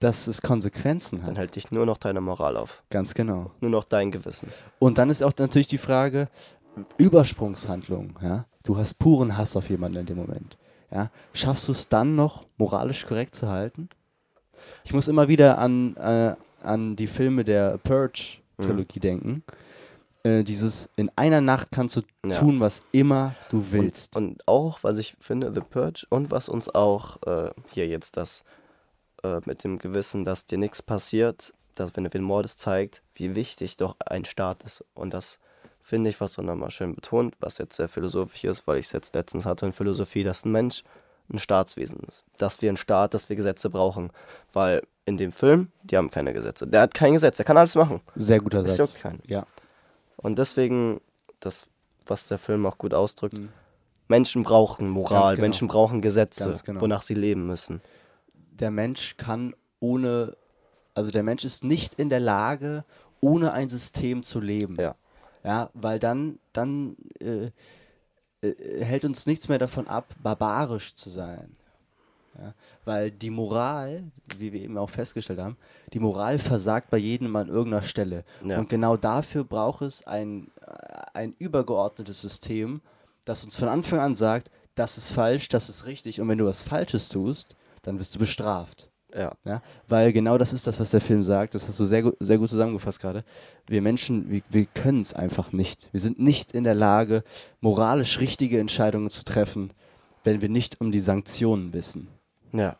dass 0.00 0.26
es 0.26 0.42
Konsequenzen 0.42 1.20
Dann 1.20 1.30
hat. 1.30 1.38
hält 1.38 1.56
dich 1.56 1.70
nur 1.70 1.86
noch 1.86 1.98
deine 1.98 2.20
Moral 2.20 2.56
auf. 2.56 2.82
Ganz 2.90 3.14
genau. 3.14 3.52
Nur 3.60 3.70
noch 3.70 3.84
dein 3.84 4.10
Gewissen. 4.10 4.48
Und 4.80 4.98
dann 4.98 5.08
ist 5.10 5.22
auch 5.22 5.32
natürlich 5.38 5.68
die 5.68 5.78
Frage, 5.78 6.28
Übersprungshandlung, 6.98 8.18
ja. 8.22 8.44
Du 8.64 8.76
hast 8.76 8.98
puren 8.98 9.36
Hass 9.36 9.56
auf 9.56 9.70
jemanden 9.70 9.98
in 10.00 10.06
dem 10.06 10.16
Moment. 10.18 10.58
Ja. 10.90 11.10
Schaffst 11.32 11.66
du 11.68 11.72
es 11.72 11.88
dann 11.88 12.14
noch, 12.16 12.46
moralisch 12.58 13.06
korrekt 13.06 13.34
zu 13.34 13.48
halten? 13.48 13.88
Ich 14.84 14.92
muss 14.92 15.08
immer 15.08 15.28
wieder 15.28 15.58
an, 15.58 15.96
äh, 15.96 16.34
an 16.62 16.94
die 16.96 17.06
Filme 17.06 17.44
der 17.44 17.78
Purge-Trilogie 17.78 19.00
denken. 19.00 19.42
Äh, 20.22 20.44
dieses, 20.44 20.88
in 20.96 21.10
einer 21.16 21.40
Nacht 21.40 21.68
kannst 21.72 21.96
du 21.96 22.02
Ja. 22.26 22.38
tun, 22.38 22.60
was 22.60 22.82
immer 22.92 23.34
du 23.48 23.72
willst. 23.72 24.16
Und, 24.16 24.24
und 24.28 24.48
auch, 24.48 24.80
was 24.82 24.98
ich 24.98 25.16
finde, 25.20 25.52
The 25.54 25.62
Purge 25.62 26.06
und 26.10 26.30
was 26.30 26.48
uns 26.48 26.68
auch 26.74 27.22
äh, 27.26 27.50
hier 27.72 27.86
jetzt 27.88 28.16
das 28.16 28.44
äh, 29.22 29.40
mit 29.46 29.64
dem 29.64 29.78
Gewissen, 29.78 30.24
dass 30.24 30.46
dir 30.46 30.58
nichts 30.58 30.82
passiert, 30.82 31.54
dass 31.74 31.96
wenn 31.96 32.04
du 32.04 32.10
den 32.10 32.22
Mordes 32.22 32.56
zeigt, 32.58 33.02
wie 33.14 33.34
wichtig 33.34 33.76
doch 33.78 33.96
ein 34.04 34.24
Staat 34.26 34.62
ist. 34.64 34.84
Und 34.94 35.14
das 35.14 35.38
finde 35.82 36.10
ich, 36.10 36.20
was 36.20 36.34
so 36.34 36.42
nochmal 36.42 36.70
schön 36.70 36.94
betont, 36.94 37.34
was 37.40 37.56
jetzt 37.58 37.76
sehr 37.76 37.88
philosophisch 37.88 38.44
ist, 38.44 38.66
weil 38.66 38.78
ich 38.78 38.86
es 38.86 38.92
jetzt 38.92 39.14
letztens 39.14 39.46
hatte 39.46 39.64
in 39.66 39.72
Philosophie, 39.72 40.24
dass 40.24 40.44
ein 40.44 40.52
Mensch 40.52 40.84
ein 41.32 41.38
Staatswesen 41.38 42.00
ist. 42.08 42.24
Dass 42.38 42.60
wir 42.60 42.70
ein 42.70 42.76
Staat, 42.76 43.14
dass 43.14 43.28
wir 43.28 43.36
Gesetze 43.36 43.70
brauchen. 43.70 44.10
Weil 44.52 44.82
in 45.06 45.16
dem 45.16 45.32
Film, 45.32 45.68
die 45.84 45.96
haben 45.96 46.10
keine 46.10 46.32
Gesetze. 46.34 46.66
Der 46.66 46.82
hat 46.82 46.92
kein 46.92 47.14
Gesetz, 47.14 47.36
der 47.38 47.46
kann 47.46 47.56
alles 47.56 47.74
machen. 47.74 48.00
Sehr 48.16 48.40
guter 48.40 48.62
Satz. 48.68 48.98
Ja. 49.26 49.46
Und 50.22 50.38
deswegen, 50.38 51.00
das, 51.40 51.66
was 52.06 52.28
der 52.28 52.38
Film 52.38 52.66
auch 52.66 52.78
gut 52.78 52.94
ausdrückt, 52.94 53.38
Mhm. 53.38 53.48
Menschen 54.08 54.42
brauchen 54.42 54.88
Moral, 54.90 55.30
genau. 55.34 55.42
Menschen 55.42 55.68
brauchen 55.68 56.00
Gesetze, 56.00 56.52
genau. 56.64 56.80
wonach 56.80 57.02
sie 57.02 57.14
leben 57.14 57.46
müssen. 57.46 57.80
der 58.34 58.70
Mensch 58.70 59.16
kann 59.16 59.54
ohne, 59.78 60.36
also 60.94 61.10
der 61.10 61.22
Mensch 61.22 61.44
ist 61.44 61.64
nicht 61.64 61.94
in 61.94 62.10
der 62.10 62.20
Lage, 62.20 62.84
ohne 63.22 63.52
ein 63.52 63.68
System 63.70 64.22
zu 64.22 64.38
leben. 64.40 64.76
Ja. 64.78 64.96
Ja, 65.44 65.70
weil 65.72 65.98
dann, 65.98 66.38
dann 66.52 66.96
äh, 67.20 67.50
äh, 68.46 68.84
hält 68.84 69.06
uns 69.06 69.24
nichts 69.24 69.48
mehr 69.48 69.58
davon 69.58 69.88
ab, 69.88 70.14
barbarisch 70.22 70.94
zu 70.94 71.08
sein. 71.08 71.56
Ja, 72.40 72.54
weil 72.86 73.10
die 73.10 73.28
Moral, 73.28 74.04
wie 74.38 74.52
wir 74.52 74.62
eben 74.62 74.78
auch 74.78 74.88
festgestellt 74.88 75.40
haben, 75.40 75.58
die 75.92 75.98
Moral 75.98 76.38
versagt 76.38 76.88
bei 76.88 76.96
jedem 76.96 77.36
an 77.36 77.48
irgendeiner 77.48 77.82
Stelle. 77.82 78.24
Ja. 78.42 78.58
Und 78.58 78.70
genau 78.70 78.96
dafür 78.96 79.44
braucht 79.44 79.82
es 79.82 80.06
ein, 80.06 80.50
ein 81.12 81.34
übergeordnetes 81.38 82.22
System, 82.22 82.80
das 83.26 83.44
uns 83.44 83.56
von 83.56 83.68
Anfang 83.68 84.00
an 84.00 84.14
sagt, 84.14 84.50
das 84.74 84.96
ist 84.96 85.10
falsch, 85.10 85.48
das 85.48 85.68
ist 85.68 85.84
richtig. 85.84 86.20
Und 86.20 86.28
wenn 86.28 86.38
du 86.38 86.46
was 86.46 86.62
Falsches 86.62 87.10
tust, 87.10 87.56
dann 87.82 87.98
wirst 87.98 88.14
du 88.14 88.18
bestraft. 88.18 88.90
Ja. 89.14 89.32
Ja, 89.44 89.60
weil 89.88 90.12
genau 90.12 90.38
das 90.38 90.52
ist 90.52 90.66
das, 90.66 90.80
was 90.80 90.90
der 90.90 91.00
Film 91.00 91.22
sagt. 91.22 91.54
Das 91.54 91.66
hast 91.66 91.78
du 91.78 91.84
sehr, 91.84 92.12
sehr 92.20 92.38
gut 92.38 92.48
zusammengefasst 92.48 93.00
gerade. 93.00 93.24
Wir 93.66 93.82
Menschen, 93.82 94.30
wir, 94.30 94.42
wir 94.48 94.64
können 94.66 95.02
es 95.02 95.12
einfach 95.12 95.52
nicht. 95.52 95.88
Wir 95.92 96.00
sind 96.00 96.18
nicht 96.18 96.52
in 96.52 96.64
der 96.64 96.74
Lage, 96.74 97.22
moralisch 97.60 98.20
richtige 98.20 98.60
Entscheidungen 98.60 99.10
zu 99.10 99.24
treffen, 99.24 99.72
wenn 100.24 100.40
wir 100.40 100.48
nicht 100.48 100.80
um 100.80 100.92
die 100.92 101.00
Sanktionen 101.00 101.72
wissen. 101.72 102.08
Ja. 102.52 102.76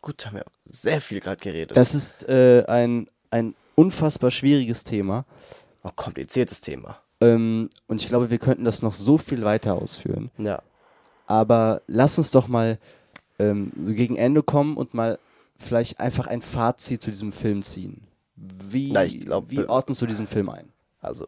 Gut, 0.00 0.26
haben 0.26 0.36
wir 0.36 0.44
sehr 0.64 1.00
viel 1.00 1.20
gerade 1.20 1.40
geredet. 1.40 1.76
Das 1.76 1.94
ist 1.94 2.28
äh, 2.28 2.64
ein, 2.66 3.08
ein 3.30 3.54
unfassbar 3.74 4.30
schwieriges 4.30 4.84
Thema. 4.84 5.24
Auch 5.82 5.94
kompliziertes 5.94 6.60
Thema. 6.60 7.00
Ähm, 7.20 7.68
und 7.86 8.00
ich 8.00 8.08
glaube, 8.08 8.30
wir 8.30 8.38
könnten 8.38 8.64
das 8.64 8.82
noch 8.82 8.92
so 8.92 9.16
viel 9.16 9.44
weiter 9.44 9.74
ausführen. 9.74 10.30
Ja. 10.38 10.62
Aber 11.26 11.82
lass 11.86 12.18
uns 12.18 12.32
doch 12.32 12.48
mal 12.48 12.78
ähm, 13.38 13.72
so 13.80 13.92
gegen 13.92 14.16
Ende 14.16 14.42
kommen 14.42 14.76
und 14.76 14.92
mal 14.92 15.18
vielleicht 15.56 16.00
einfach 16.00 16.26
ein 16.26 16.42
Fazit 16.42 17.02
zu 17.02 17.10
diesem 17.10 17.30
Film 17.32 17.62
ziehen. 17.62 18.06
Wie, 18.36 18.92
Na, 18.92 19.04
ich 19.04 19.20
glaub, 19.20 19.50
wie 19.50 19.60
äh, 19.60 19.66
ordnest 19.66 20.02
du 20.02 20.06
diesen 20.06 20.26
Film 20.26 20.48
ein? 20.48 20.72
Also, 21.00 21.26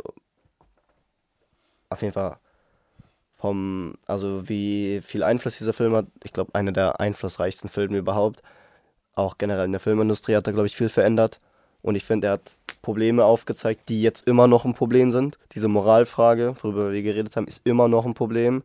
auf 1.88 2.02
jeden 2.02 2.12
Fall 2.12 2.38
vom, 3.44 3.98
also 4.06 4.48
wie 4.48 5.02
viel 5.04 5.22
Einfluss 5.22 5.58
dieser 5.58 5.74
Film 5.74 5.94
hat. 5.94 6.06
Ich 6.22 6.32
glaube, 6.32 6.54
einer 6.54 6.72
der 6.72 6.98
einflussreichsten 6.98 7.68
Filme 7.68 7.98
überhaupt. 7.98 8.42
Auch 9.14 9.36
generell 9.36 9.66
in 9.66 9.72
der 9.72 9.82
Filmindustrie 9.82 10.34
hat 10.34 10.46
er, 10.46 10.54
glaube 10.54 10.66
ich, 10.66 10.74
viel 10.74 10.88
verändert. 10.88 11.42
Und 11.82 11.94
ich 11.94 12.06
finde, 12.06 12.28
er 12.28 12.32
hat 12.34 12.56
Probleme 12.80 13.22
aufgezeigt, 13.22 13.90
die 13.90 14.00
jetzt 14.00 14.26
immer 14.26 14.46
noch 14.46 14.64
ein 14.64 14.72
Problem 14.72 15.10
sind. 15.10 15.38
Diese 15.52 15.68
Moralfrage, 15.68 16.56
worüber 16.62 16.90
wir 16.90 17.02
geredet 17.02 17.36
haben, 17.36 17.46
ist 17.46 17.66
immer 17.66 17.86
noch 17.86 18.06
ein 18.06 18.14
Problem. 18.14 18.62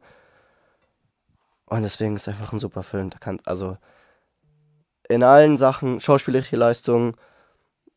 Und 1.65 1.84
deswegen 1.84 2.15
ist 2.15 2.22
es 2.22 2.28
einfach 2.30 2.54
ein 2.54 2.60
super 2.60 2.84
Film. 2.84 3.10
Da 3.10 3.18
kann, 3.18 3.42
also 3.44 3.76
in 5.10 5.24
allen 5.24 5.58
Sachen, 5.58 6.00
schauspielerische 6.00 6.56
Leistung, 6.56 7.18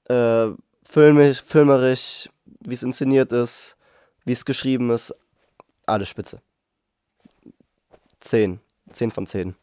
äh, 0.09 0.49
filmisch, 0.83 1.45
filmerisch, 1.47 2.29
wie 2.59 2.75
es 2.75 2.83
inszeniert 2.83 3.31
ist, 3.31 3.77
wie 4.25 4.33
es 4.33 4.45
geschrieben 4.45 4.91
ist, 4.91 5.15
alles 5.87 6.09
spitze. 6.09 6.43
Zehn. 8.23 8.61
Zehn 8.93 9.11
von 9.11 9.27
zehn. 9.27 9.55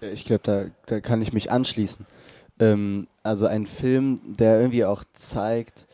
Ich 0.00 0.24
glaube, 0.24 0.42
da, 0.44 0.64
da 0.86 1.00
kann 1.00 1.20
ich 1.20 1.32
mich 1.32 1.50
anschließen. 1.50 2.06
Ähm, 2.60 3.08
also 3.22 3.46
ein 3.46 3.66
Film, 3.66 4.20
der 4.24 4.60
irgendwie 4.60 4.84
auch 4.84 5.04
zeigt, 5.12 5.86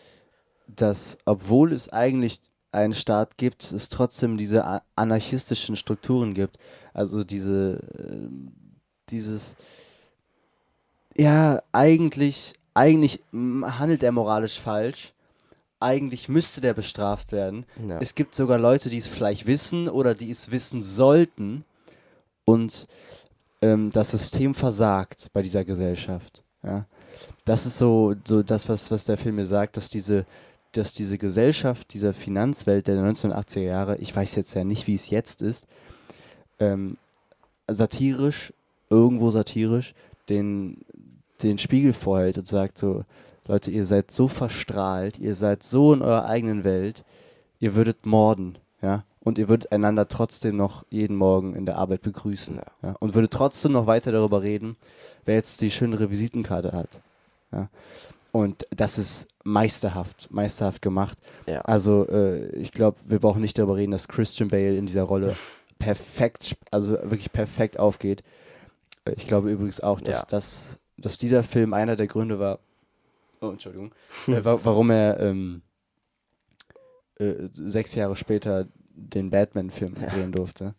dass 0.67 1.19
obwohl 1.25 1.73
es 1.73 1.89
eigentlich 1.89 2.41
einen 2.73 2.95
Staat 2.95 3.37
gibt, 3.37 3.73
es 3.73 3.89
trotzdem 3.89 4.37
diese 4.37 4.83
anarchistischen 4.95 5.77
Strukturen 5.77 6.35
gibt. 6.35 6.59
Also 6.93 7.25
diese, 7.25 7.81
äh, 7.99 8.29
dieses, 9.09 9.57
ja, 11.17 11.63
eigentlich, 11.73 12.53
eigentlich 12.75 13.21
handelt 13.33 14.03
er 14.03 14.13
moralisch 14.13 14.61
falsch. 14.61 15.15
Eigentlich 15.81 16.29
müsste 16.29 16.61
der 16.61 16.75
bestraft 16.75 17.33
werden. 17.33 17.65
Ja. 17.89 17.99
Es 18.01 18.15
gibt 18.15 18.35
sogar 18.35 18.59
Leute, 18.59 18.91
die 18.91 18.99
es 18.99 19.07
vielleicht 19.07 19.47
wissen 19.47 19.89
oder 19.89 20.15
die 20.15 20.31
es 20.31 20.51
wissen 20.51 20.83
sollten. 20.83 21.65
Und 22.45 22.87
ähm, 23.63 23.91
das 23.91 24.11
System 24.11 24.55
versagt 24.55 25.29
bei 25.33 25.43
dieser 25.43 25.65
Gesellschaft. 25.65 26.43
Ja? 26.63 26.87
Das 27.45 27.67
ist 27.67 27.79
so, 27.79 28.15
so 28.25 28.43
das, 28.43 28.69
was, 28.69 28.91
was 28.91 29.05
der 29.05 29.17
Film 29.17 29.37
mir 29.37 29.47
sagt, 29.47 29.77
dass 29.77 29.89
diese, 29.89 30.27
dass 30.73 30.93
diese 30.93 31.19
Gesellschaft, 31.19 31.93
dieser 31.95 32.13
Finanzwelt 32.13 32.87
der 32.87 32.97
1980er 32.97 33.61
Jahre, 33.61 33.97
ich 33.99 34.15
weiß 34.15 34.35
jetzt 34.37 34.55
ja 34.55 34.65
nicht, 34.65 34.87
wie 34.87 34.95
es 34.95 35.11
jetzt 35.11 35.43
ist, 35.43 35.67
ähm, 36.59 36.97
satirisch, 37.69 38.53
irgendwo 38.89 39.31
satirisch, 39.31 39.95
den, 40.29 40.79
den 41.43 41.59
Spiegel 41.59 41.93
vorhält 41.93 42.39
und 42.39 42.47
sagt 42.47 42.79
so, 42.79 43.05
Leute, 43.51 43.73
ihr 43.73 43.85
seid 43.85 44.13
so 44.13 44.29
verstrahlt, 44.29 45.19
ihr 45.19 45.35
seid 45.35 45.65
so 45.65 45.93
in 45.93 46.03
eurer 46.03 46.27
eigenen 46.27 46.63
Welt, 46.63 47.05
ihr 47.59 47.75
würdet 47.75 48.07
morden, 48.07 48.59
ja, 48.81 49.03
und 49.19 49.39
ihr 49.39 49.49
würdet 49.49 49.73
einander 49.73 50.07
trotzdem 50.07 50.57
noch 50.57 50.85
jeden 50.89 51.17
Morgen 51.17 51.57
in 51.57 51.67
der 51.67 51.77
Arbeit 51.77 52.03
begrüßen, 52.03 52.55
ja. 52.55 52.67
ja 52.83 52.97
und 53.01 53.15
würdet 53.15 53.33
trotzdem 53.33 53.73
noch 53.73 53.89
weiter 53.89 54.13
darüber 54.13 54.43
reden, 54.43 54.77
wer 55.25 55.35
jetzt 55.35 55.61
die 55.63 55.73
schönere 55.73 56.11
Visitenkarte 56.11 56.71
hat, 56.71 57.01
ja. 57.51 57.69
Und 58.31 58.69
das 58.71 58.99
ist 58.99 59.27
meisterhaft, 59.43 60.29
meisterhaft 60.31 60.81
gemacht. 60.81 61.19
Ja. 61.47 61.63
Also 61.63 62.07
äh, 62.09 62.51
ich 62.55 62.71
glaube, 62.71 62.99
wir 63.07 63.19
brauchen 63.19 63.41
nicht 63.41 63.59
darüber 63.59 63.75
reden, 63.75 63.91
dass 63.91 64.07
Christian 64.07 64.49
Bale 64.49 64.77
in 64.77 64.87
dieser 64.87 65.03
Rolle 65.03 65.35
perfekt, 65.81 66.57
also 66.71 66.93
wirklich 66.93 67.33
perfekt 67.33 67.81
aufgeht. 67.81 68.23
Äh, 69.05 69.15
ich 69.17 69.27
glaube 69.27 69.51
übrigens 69.51 69.81
auch, 69.81 70.01
dass, 70.01 70.21
ja. 70.21 70.27
dass, 70.29 70.79
dass 70.97 71.19
dieser 71.19 71.43
Film 71.43 71.73
einer 71.73 71.97
der 71.97 72.07
Gründe 72.07 72.39
war, 72.39 72.61
oh, 73.41 73.51
Entschuldigung, 73.51 73.95
äh, 74.27 74.41
warum 74.43 74.91
er 74.91 75.21
ähm, 75.21 75.63
äh, 77.19 77.49
sechs 77.53 77.95
Jahre 77.95 78.17
später 78.17 78.67
den 78.95 79.31
Batman-Film 79.31 79.95
ja. 80.01 80.09
drehen 80.09 80.33
durfte. 80.33 80.75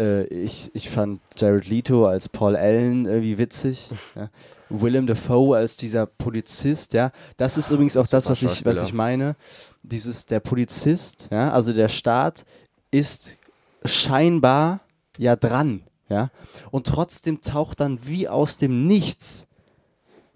Äh, 0.00 0.24
ich, 0.24 0.70
ich 0.74 0.88
fand 0.90 1.20
Jared 1.36 1.66
Leto 1.66 2.06
als 2.06 2.28
Paul 2.28 2.56
Allen 2.56 3.06
irgendwie 3.06 3.38
witzig. 3.38 3.90
ja. 4.14 4.30
Willem 4.70 5.06
Dafoe 5.06 5.56
als 5.56 5.76
dieser 5.76 6.06
Polizist, 6.06 6.92
ja. 6.92 7.12
Das 7.36 7.58
ist 7.58 7.70
übrigens 7.70 7.96
auch 7.96 8.06
das, 8.06 8.30
was 8.30 8.42
ich, 8.42 8.64
was 8.64 8.82
ich 8.82 8.92
meine. 8.92 9.36
Dieses, 9.82 10.26
der 10.26 10.40
Polizist, 10.40 11.28
ja, 11.30 11.50
also 11.50 11.72
der 11.72 11.88
Staat 11.88 12.44
ist 12.90 13.36
scheinbar 13.84 14.80
ja 15.18 15.34
dran, 15.34 15.82
ja. 16.08 16.30
Und 16.70 16.86
trotzdem 16.86 17.40
taucht 17.40 17.80
dann 17.80 17.98
wie 18.06 18.28
aus 18.28 18.58
dem 18.58 18.86
Nichts 18.86 19.46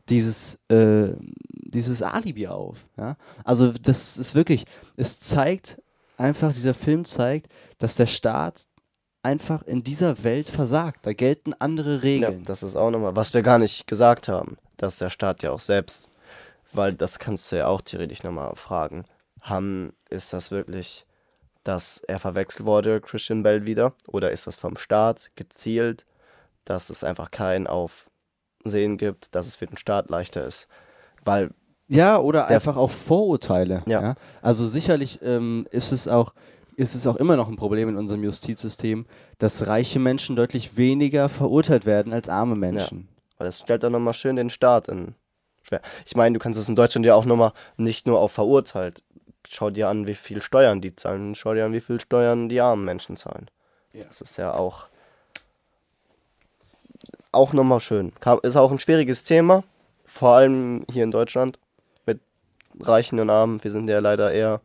dieses, 0.08 0.58
äh, 0.68 1.12
dieses 1.48 2.02
Alibi 2.02 2.48
auf. 2.48 2.86
Ja? 2.96 3.16
Also 3.44 3.72
das 3.72 4.16
ist 4.16 4.34
wirklich, 4.34 4.64
es 4.96 5.18
zeigt 5.20 5.80
einfach, 6.16 6.52
dieser 6.52 6.74
Film 6.74 7.04
zeigt, 7.04 7.50
dass 7.78 7.96
der 7.96 8.06
Staat 8.06 8.66
einfach 9.22 9.62
in 9.62 9.82
dieser 9.82 10.22
Welt 10.22 10.48
versagt. 10.48 11.06
Da 11.06 11.12
gelten 11.12 11.54
andere 11.54 12.02
Regeln. 12.02 12.40
Ja, 12.40 12.44
das 12.44 12.62
ist 12.62 12.76
auch 12.76 12.90
nochmal, 12.90 13.16
was 13.16 13.32
wir 13.34 13.42
gar 13.42 13.58
nicht 13.58 13.86
gesagt 13.86 14.28
haben, 14.28 14.58
dass 14.76 14.98
der 14.98 15.10
Staat 15.10 15.42
ja 15.42 15.50
auch 15.50 15.60
selbst, 15.60 16.08
weil 16.72 16.92
das 16.92 17.18
kannst 17.18 17.50
du 17.50 17.56
ja 17.56 17.66
auch 17.66 17.80
theoretisch 17.80 18.22
nochmal 18.22 18.54
fragen, 18.56 19.04
haben, 19.40 19.94
ist 20.10 20.32
das 20.32 20.50
wirklich, 20.50 21.06
dass 21.64 21.98
er 22.06 22.18
verwechselt 22.18 22.66
wurde, 22.66 23.00
Christian 23.00 23.42
Bell 23.42 23.66
wieder, 23.66 23.94
oder 24.06 24.30
ist 24.30 24.46
das 24.46 24.56
vom 24.56 24.76
Staat 24.76 25.30
gezielt, 25.34 26.04
dass 26.64 26.90
es 26.90 27.04
einfach 27.04 27.30
kein 27.30 27.66
Aufsehen 28.64 28.96
gibt, 28.96 29.34
dass 29.34 29.46
es 29.46 29.56
für 29.56 29.66
den 29.66 29.76
Staat 29.76 30.10
leichter 30.10 30.44
ist? 30.44 30.68
Weil 31.24 31.50
ja, 31.88 32.18
oder 32.18 32.46
einfach 32.46 32.76
auch 32.76 32.90
Vorurteile. 32.90 33.82
Ja. 33.86 34.02
ja? 34.02 34.14
Also 34.40 34.66
sicherlich 34.66 35.20
ähm, 35.22 35.66
ist 35.70 35.92
es 35.92 36.08
auch 36.08 36.32
ist 36.76 36.94
es 36.96 37.06
auch 37.06 37.16
immer 37.16 37.36
noch 37.36 37.48
ein 37.48 37.56
Problem 37.56 37.88
in 37.88 37.96
unserem 37.96 38.24
Justizsystem, 38.24 39.06
dass 39.38 39.68
reiche 39.68 40.00
Menschen 40.00 40.34
deutlich 40.34 40.76
weniger 40.76 41.28
verurteilt 41.28 41.86
werden 41.86 42.12
als 42.12 42.28
arme 42.28 42.56
Menschen. 42.56 43.08
Ja, 43.08 43.38
weil 43.38 43.46
das 43.46 43.60
stellt 43.60 43.84
dann 43.84 43.92
nochmal 43.92 44.14
schön 44.14 44.34
den 44.34 44.50
Staat 44.50 44.88
in 44.88 45.14
schwer. 45.62 45.82
Ich 46.04 46.16
meine, 46.16 46.32
du 46.32 46.40
kannst 46.40 46.58
es 46.58 46.68
in 46.68 46.74
Deutschland 46.74 47.06
ja 47.06 47.14
auch 47.14 47.26
nochmal 47.26 47.52
nicht 47.76 48.06
nur 48.06 48.18
auf 48.18 48.32
verurteilt. 48.32 49.02
Schau 49.48 49.70
dir 49.70 49.88
an, 49.88 50.08
wie 50.08 50.14
viel 50.14 50.40
Steuern 50.40 50.80
die 50.80 50.96
zahlen. 50.96 51.34
Schau 51.34 51.54
dir 51.54 51.66
an, 51.66 51.72
wie 51.72 51.80
viel 51.80 52.00
Steuern 52.00 52.48
die 52.48 52.60
armen 52.60 52.84
Menschen 52.84 53.16
zahlen. 53.16 53.50
Ja. 53.92 54.04
Das 54.04 54.20
ist 54.20 54.36
ja 54.36 54.54
auch 54.54 54.88
auch 57.34 57.52
nochmal 57.52 57.80
schön. 57.80 58.12
Ist 58.42 58.56
auch 58.56 58.72
ein 58.72 58.78
schwieriges 58.78 59.24
Thema, 59.24 59.64
vor 60.06 60.34
allem 60.34 60.84
hier 60.90 61.04
in 61.04 61.10
Deutschland 61.10 61.58
mit 62.06 62.20
Reichen 62.80 63.20
und 63.20 63.30
Armen. 63.30 63.62
Wir 63.62 63.70
sind 63.70 63.88
ja 63.88 63.98
leider 63.98 64.32
eher 64.32 64.60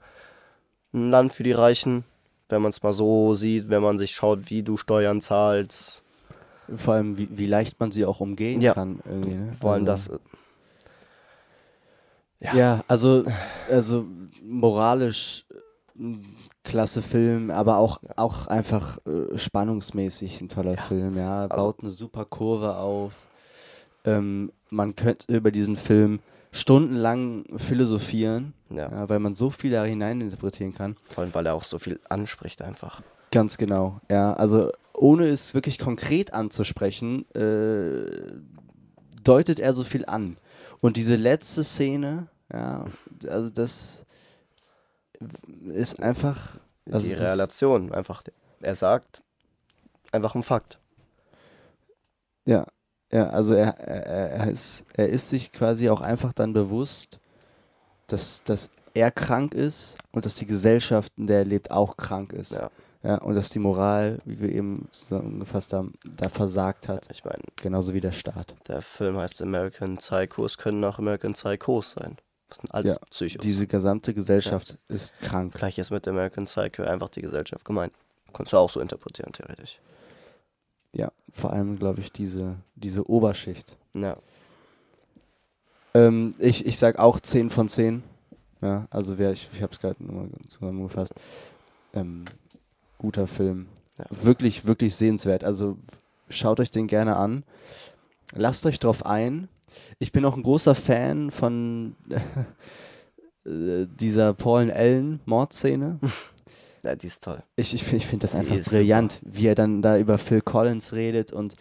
ein 0.93 1.09
Land 1.09 1.33
für 1.33 1.43
die 1.43 1.51
Reichen, 1.51 2.03
wenn 2.47 2.61
man 2.61 2.71
es 2.71 2.81
mal 2.83 2.93
so 2.93 3.35
sieht, 3.35 3.69
wenn 3.69 3.81
man 3.81 3.97
sich 3.97 4.11
schaut, 4.11 4.49
wie 4.49 4.63
du 4.63 4.77
Steuern 4.77 5.21
zahlst. 5.21 6.03
Vor 6.75 6.93
allem, 6.95 7.17
wie, 7.17 7.29
wie 7.31 7.47
leicht 7.47 7.79
man 7.79 7.91
sie 7.91 8.05
auch 8.05 8.19
umgehen 8.19 8.61
ja. 8.61 8.73
kann. 8.73 8.99
Irgendwie, 9.05 9.35
ne? 9.35 9.53
Vor 9.59 9.73
allem 9.73 9.87
also, 9.87 10.13
das. 10.13 10.21
Ja. 12.39 12.55
ja, 12.55 12.83
also, 12.87 13.25
also 13.69 14.05
moralisch 14.41 15.45
klasse 16.63 17.01
Film, 17.01 17.51
aber 17.51 17.77
auch, 17.77 18.01
ja. 18.03 18.09
auch 18.17 18.47
einfach 18.47 18.99
äh, 19.05 19.37
spannungsmäßig 19.37 20.41
ein 20.41 20.49
toller 20.49 20.75
ja. 20.75 20.81
Film, 20.81 21.17
ja. 21.17 21.41
Also 21.43 21.55
Baut 21.55 21.79
eine 21.81 21.91
super 21.91 22.25
Kurve 22.25 22.77
auf. 22.77 23.27
Ähm, 24.05 24.51
man 24.69 24.95
könnte 24.95 25.33
über 25.33 25.51
diesen 25.51 25.75
Film 25.75 26.19
stundenlang 26.51 27.45
philosophieren, 27.57 28.53
ja. 28.69 28.91
ja. 28.91 29.09
weil 29.09 29.19
man 29.19 29.33
so 29.33 29.49
viel 29.49 29.71
da 29.71 29.83
hineininterpretieren 29.83 30.73
kann. 30.73 30.95
Vor 31.09 31.23
allem, 31.23 31.33
weil 31.33 31.45
er 31.45 31.53
auch 31.53 31.63
so 31.63 31.79
viel 31.79 31.99
anspricht 32.09 32.61
einfach. 32.61 33.01
Ganz 33.31 33.57
genau, 33.57 34.01
ja. 34.09 34.33
Also 34.33 34.71
ohne 34.93 35.27
es 35.27 35.53
wirklich 35.53 35.77
konkret 35.77 36.33
anzusprechen, 36.33 37.25
äh, 37.35 38.05
deutet 39.23 39.59
er 39.59 39.73
so 39.73 39.83
viel 39.83 40.05
an. 40.05 40.37
Und 40.81 40.97
diese 40.97 41.15
letzte 41.15 41.63
Szene, 41.63 42.27
ja, 42.51 42.85
also 43.27 43.49
das 43.49 44.05
ist 45.65 46.01
einfach. 46.01 46.59
Also 46.91 47.07
die 47.07 47.13
Relation, 47.13 47.91
einfach. 47.93 48.23
Er 48.61 48.75
sagt 48.75 49.23
einfach 50.11 50.35
ein 50.35 50.43
Fakt. 50.43 50.79
Ja, 52.45 52.65
ja, 53.11 53.29
also 53.29 53.53
er, 53.53 53.77
er, 53.79 54.31
er, 54.31 54.49
ist, 54.49 54.85
er 54.93 55.09
ist 55.09 55.29
sich 55.29 55.51
quasi 55.51 55.89
auch 55.89 56.01
einfach 56.01 56.33
dann 56.33 56.53
bewusst, 56.53 57.19
dass, 58.07 58.43
dass 58.43 58.69
er 58.93 59.11
krank 59.11 59.53
ist 59.53 59.97
und 60.11 60.25
dass 60.25 60.35
die 60.35 60.45
Gesellschaft, 60.45 61.11
in 61.17 61.27
der 61.27 61.39
er 61.39 61.45
lebt, 61.45 61.71
auch 61.71 61.97
krank 61.97 62.33
ist. 62.33 62.53
Ja. 62.53 62.69
Ja, 63.01 63.15
und 63.19 63.35
dass 63.35 63.47
die 63.47 63.59
Moral, 63.59 64.19
wie 64.25 64.41
wir 64.41 64.49
eben 64.49 64.85
zusammengefasst 64.91 65.71
haben, 65.71 65.93
da 66.03 66.27
versagt 66.27 66.89
hat. 66.89 67.05
Ja, 67.05 67.11
ich 67.13 67.23
meine, 67.23 67.43
genauso 67.55 67.93
wie 67.93 68.01
der 68.01 68.11
Staat. 68.11 68.55
Der 68.67 68.81
Film 68.81 69.17
heißt 69.17 69.41
American 69.41 69.95
Psychos, 69.97 70.57
können 70.57 70.83
auch 70.83 70.99
American 70.99 71.31
Psychos 71.31 71.93
sein. 71.93 72.17
Das 72.49 72.57
sind 72.57 72.73
alles 72.73 72.91
ja, 72.91 72.97
Psychos. 73.09 73.41
Diese 73.41 73.67
gesamte 73.67 74.13
Gesellschaft 74.13 74.77
ja. 74.89 74.95
ist 74.95 75.21
krank. 75.21 75.53
Gleich 75.53 75.77
ist 75.77 75.91
mit 75.91 76.07
American 76.07 76.45
Psycho 76.45 76.83
einfach 76.83 77.09
die 77.09 77.21
Gesellschaft 77.21 77.63
gemeint. 77.63 77.93
Kannst 78.33 78.53
du 78.53 78.57
auch 78.57 78.69
so 78.69 78.79
interpretieren, 78.79 79.31
theoretisch. 79.31 79.79
Ja, 80.91 81.11
vor 81.29 81.53
allem, 81.53 81.77
glaube 81.77 82.01
ich, 82.01 82.11
diese, 82.11 82.55
diese 82.75 83.07
Oberschicht. 83.09 83.77
Ja. 83.93 84.17
Ähm, 85.93 86.33
ich, 86.39 86.65
ich 86.65 86.77
sag 86.79 86.97
auch 86.99 87.19
10 87.19 87.49
von 87.49 87.69
10. 87.69 88.03
Ja, 88.61 88.87
also 88.89 89.17
wer, 89.17 89.31
ich, 89.31 89.49
ich 89.53 89.61
habe 89.61 89.73
es 89.73 89.79
gerade 89.79 89.97
zusammengefasst. 90.47 91.13
Ähm, 91.93 92.25
guter 92.97 93.27
Film. 93.27 93.67
Ja. 93.97 94.05
Wirklich, 94.09 94.65
wirklich 94.65 94.95
sehenswert. 94.95 95.43
Also 95.43 95.77
schaut 96.29 96.59
euch 96.59 96.71
den 96.71 96.87
gerne 96.87 97.15
an. 97.15 97.43
Lasst 98.33 98.65
euch 98.65 98.79
drauf 98.79 99.05
ein. 99.05 99.47
Ich 99.99 100.11
bin 100.11 100.25
auch 100.25 100.35
ein 100.35 100.43
großer 100.43 100.75
Fan 100.75 101.31
von 101.31 101.95
äh, 103.45 103.85
dieser 103.99 104.33
Paul 104.33 104.71
Allen 104.71 105.19
Mordszene. 105.25 105.99
Ja, 106.81 106.95
die 106.95 107.07
ist 107.07 107.25
toll. 107.25 107.43
Ich, 107.57 107.73
ich, 107.73 107.91
ich 107.91 108.07
finde 108.07 108.23
das 108.23 108.35
einfach 108.35 108.55
brillant, 108.57 109.19
wie 109.25 109.47
er 109.47 109.55
dann 109.55 109.81
da 109.81 109.97
über 109.97 110.17
Phil 110.17 110.39
Collins 110.39 110.93
redet 110.93 111.33
und 111.33 111.57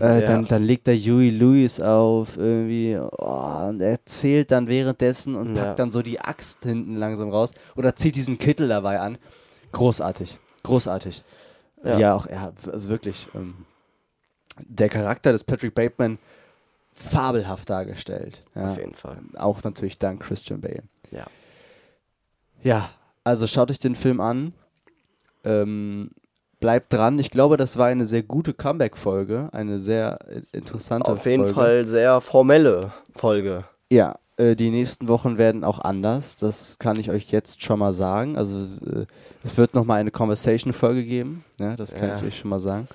äh, 0.00 0.20
Ja. 0.20 0.20
dann, 0.22 0.46
dann 0.46 0.62
legt 0.62 0.88
er 0.88 0.94
Huey 0.96 1.28
Lewis 1.28 1.78
auf 1.78 2.38
irgendwie 2.38 2.96
oh, 2.98 3.66
und 3.68 3.82
er 3.82 4.02
zählt 4.06 4.50
dann 4.52 4.66
währenddessen 4.66 5.34
und 5.34 5.54
Ja. 5.54 5.62
packt 5.66 5.78
dann 5.80 5.90
so 5.92 6.00
die 6.00 6.22
Axt 6.22 6.62
hinten 6.64 6.96
langsam 6.96 7.28
raus 7.28 7.52
oder 7.76 7.94
zieht 7.96 8.16
diesen 8.16 8.38
Kittel 8.38 8.68
dabei 8.68 8.98
an. 8.98 9.18
Großartig, 9.72 10.38
großartig. 10.62 11.22
Ja. 11.84 11.98
Ja, 11.98 12.14
auch, 12.14 12.26
ja, 12.26 12.50
also 12.72 12.88
wirklich. 12.88 13.28
Ähm, 13.34 13.66
der 14.66 14.88
Charakter 14.88 15.32
des 15.32 15.44
Patrick 15.44 15.74
Bateman 15.74 16.16
fabelhaft 16.96 17.68
dargestellt. 17.70 18.40
Ja. 18.54 18.70
Auf 18.72 18.78
jeden 18.78 18.94
Fall. 18.94 19.18
Auch 19.36 19.62
natürlich 19.62 19.98
dank 19.98 20.22
Christian 20.22 20.60
Bale. 20.60 20.82
Ja. 21.10 21.26
Ja, 22.62 22.90
also 23.22 23.46
schaut 23.46 23.70
euch 23.70 23.78
den 23.78 23.94
Film 23.94 24.20
an. 24.20 24.54
Ähm, 25.44 26.10
bleibt 26.58 26.92
dran. 26.92 27.18
Ich 27.18 27.30
glaube, 27.30 27.56
das 27.56 27.76
war 27.76 27.86
eine 27.86 28.06
sehr 28.06 28.22
gute 28.22 28.54
Comeback-Folge. 28.54 29.50
Eine 29.52 29.78
sehr 29.78 30.18
interessante 30.52 31.12
Auf 31.12 31.26
jeden 31.26 31.44
Folge. 31.44 31.54
Fall 31.54 31.86
sehr 31.86 32.20
formelle 32.20 32.92
Folge. 33.14 33.64
Ja, 33.92 34.16
äh, 34.38 34.56
die 34.56 34.70
nächsten 34.70 35.06
Wochen 35.06 35.38
werden 35.38 35.62
auch 35.64 35.78
anders. 35.78 36.38
Das 36.38 36.78
kann 36.78 36.98
ich 36.98 37.10
euch 37.10 37.30
jetzt 37.30 37.62
schon 37.62 37.78
mal 37.78 37.92
sagen. 37.92 38.36
Also 38.36 38.58
äh, 38.58 39.06
es 39.44 39.56
wird 39.56 39.74
nochmal 39.74 40.00
eine 40.00 40.10
Conversation-Folge 40.10 41.04
geben. 41.04 41.44
Ja, 41.60 41.76
das 41.76 41.94
kann 41.94 42.08
Ja. 42.08 42.16
ich 42.16 42.22
euch 42.24 42.38
schon 42.38 42.50
mal 42.50 42.58
sagen. 42.60 42.88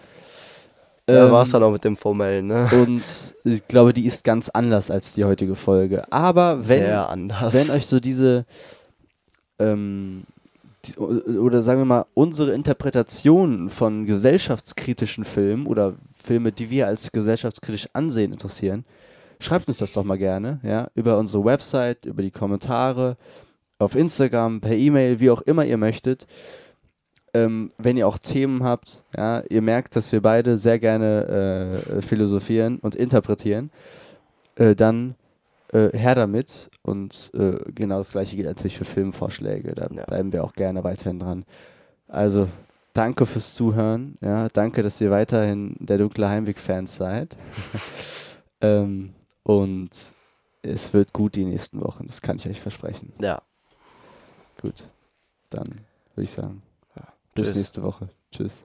Da 1.13 1.25
Ähm, 1.25 1.31
war 1.31 1.43
es 1.43 1.49
dann 1.51 1.63
auch 1.63 1.71
mit 1.71 1.83
dem 1.83 1.97
formellen, 1.97 2.47
ne? 2.47 2.69
Und 2.71 3.33
ich 3.43 3.67
glaube, 3.67 3.93
die 3.93 4.05
ist 4.05 4.23
ganz 4.23 4.49
anders 4.49 4.89
als 4.91 5.13
die 5.13 5.25
heutige 5.25 5.55
Folge. 5.55 6.03
Aber 6.11 6.67
wenn, 6.67 6.81
wenn 7.53 7.69
euch 7.71 7.85
so 7.87 7.99
diese 7.99 8.45
ähm, 9.59 10.23
die, 10.85 10.97
oder 10.97 11.61
sagen 11.61 11.79
wir 11.81 11.85
mal 11.85 12.05
unsere 12.13 12.53
Interpretation 12.53 13.69
von 13.69 14.05
gesellschaftskritischen 14.05 15.23
Filmen 15.23 15.67
oder 15.67 15.93
Filme, 16.21 16.51
die 16.51 16.69
wir 16.69 16.87
als 16.87 17.11
gesellschaftskritisch 17.11 17.87
ansehen, 17.93 18.31
interessieren, 18.31 18.85
schreibt 19.39 19.67
uns 19.67 19.77
das 19.77 19.93
doch 19.93 20.03
mal 20.03 20.17
gerne, 20.17 20.59
ja, 20.63 20.89
über 20.95 21.17
unsere 21.17 21.43
Website, 21.45 22.05
über 22.05 22.21
die 22.21 22.31
Kommentare, 22.31 23.17
auf 23.79 23.95
Instagram, 23.95 24.61
per 24.61 24.75
E-Mail, 24.75 25.19
wie 25.19 25.31
auch 25.31 25.41
immer 25.41 25.65
ihr 25.65 25.77
möchtet. 25.77 26.27
Ähm, 27.33 27.71
wenn 27.77 27.95
ihr 27.97 28.07
auch 28.07 28.17
Themen 28.17 28.63
habt, 28.63 29.03
ja, 29.15 29.41
ihr 29.49 29.61
merkt, 29.61 29.95
dass 29.95 30.11
wir 30.11 30.21
beide 30.21 30.57
sehr 30.57 30.79
gerne 30.79 31.77
äh, 31.95 32.01
philosophieren 32.01 32.79
und 32.79 32.93
interpretieren, 32.95 33.71
äh, 34.55 34.75
dann 34.75 35.15
äh, 35.71 35.97
her 35.97 36.15
damit. 36.15 36.69
Und 36.81 37.31
äh, 37.33 37.57
genau 37.71 37.99
das 37.99 38.11
gleiche 38.11 38.35
gilt 38.35 38.47
natürlich 38.49 38.77
für 38.77 38.83
Filmvorschläge. 38.85 39.73
Da 39.75 39.87
Ja. 39.93 40.03
bleiben 40.03 40.33
wir 40.33 40.43
auch 40.43 40.53
gerne 40.53 40.83
weiterhin 40.83 41.19
dran. 41.19 41.45
Also, 42.09 42.49
danke 42.93 43.25
fürs 43.25 43.53
Zuhören. 43.53 44.17
Ja, 44.19 44.49
danke, 44.49 44.83
dass 44.83 44.99
ihr 44.99 45.11
weiterhin 45.11 45.77
der 45.79 45.97
dunkle 45.99 46.27
Heimweg-Fans 46.27 46.97
seid. 46.97 47.37
ähm, 48.61 49.13
und 49.43 49.89
es 50.63 50.93
wird 50.93 51.13
gut 51.13 51.35
die 51.35 51.45
nächsten 51.45 51.79
Wochen, 51.81 52.05
das 52.07 52.21
kann 52.21 52.35
ich 52.35 52.47
euch 52.47 52.59
versprechen. 52.59 53.13
ja. 53.19 53.41
Gut, 54.61 54.89
dann 55.49 55.67
würde 56.13 56.23
ich 56.25 56.31
sagen. 56.31 56.61
Bis 57.33 57.47
Tschüss. 57.47 57.55
nächste 57.55 57.83
Woche. 57.83 58.09
Tschüss. 58.31 58.63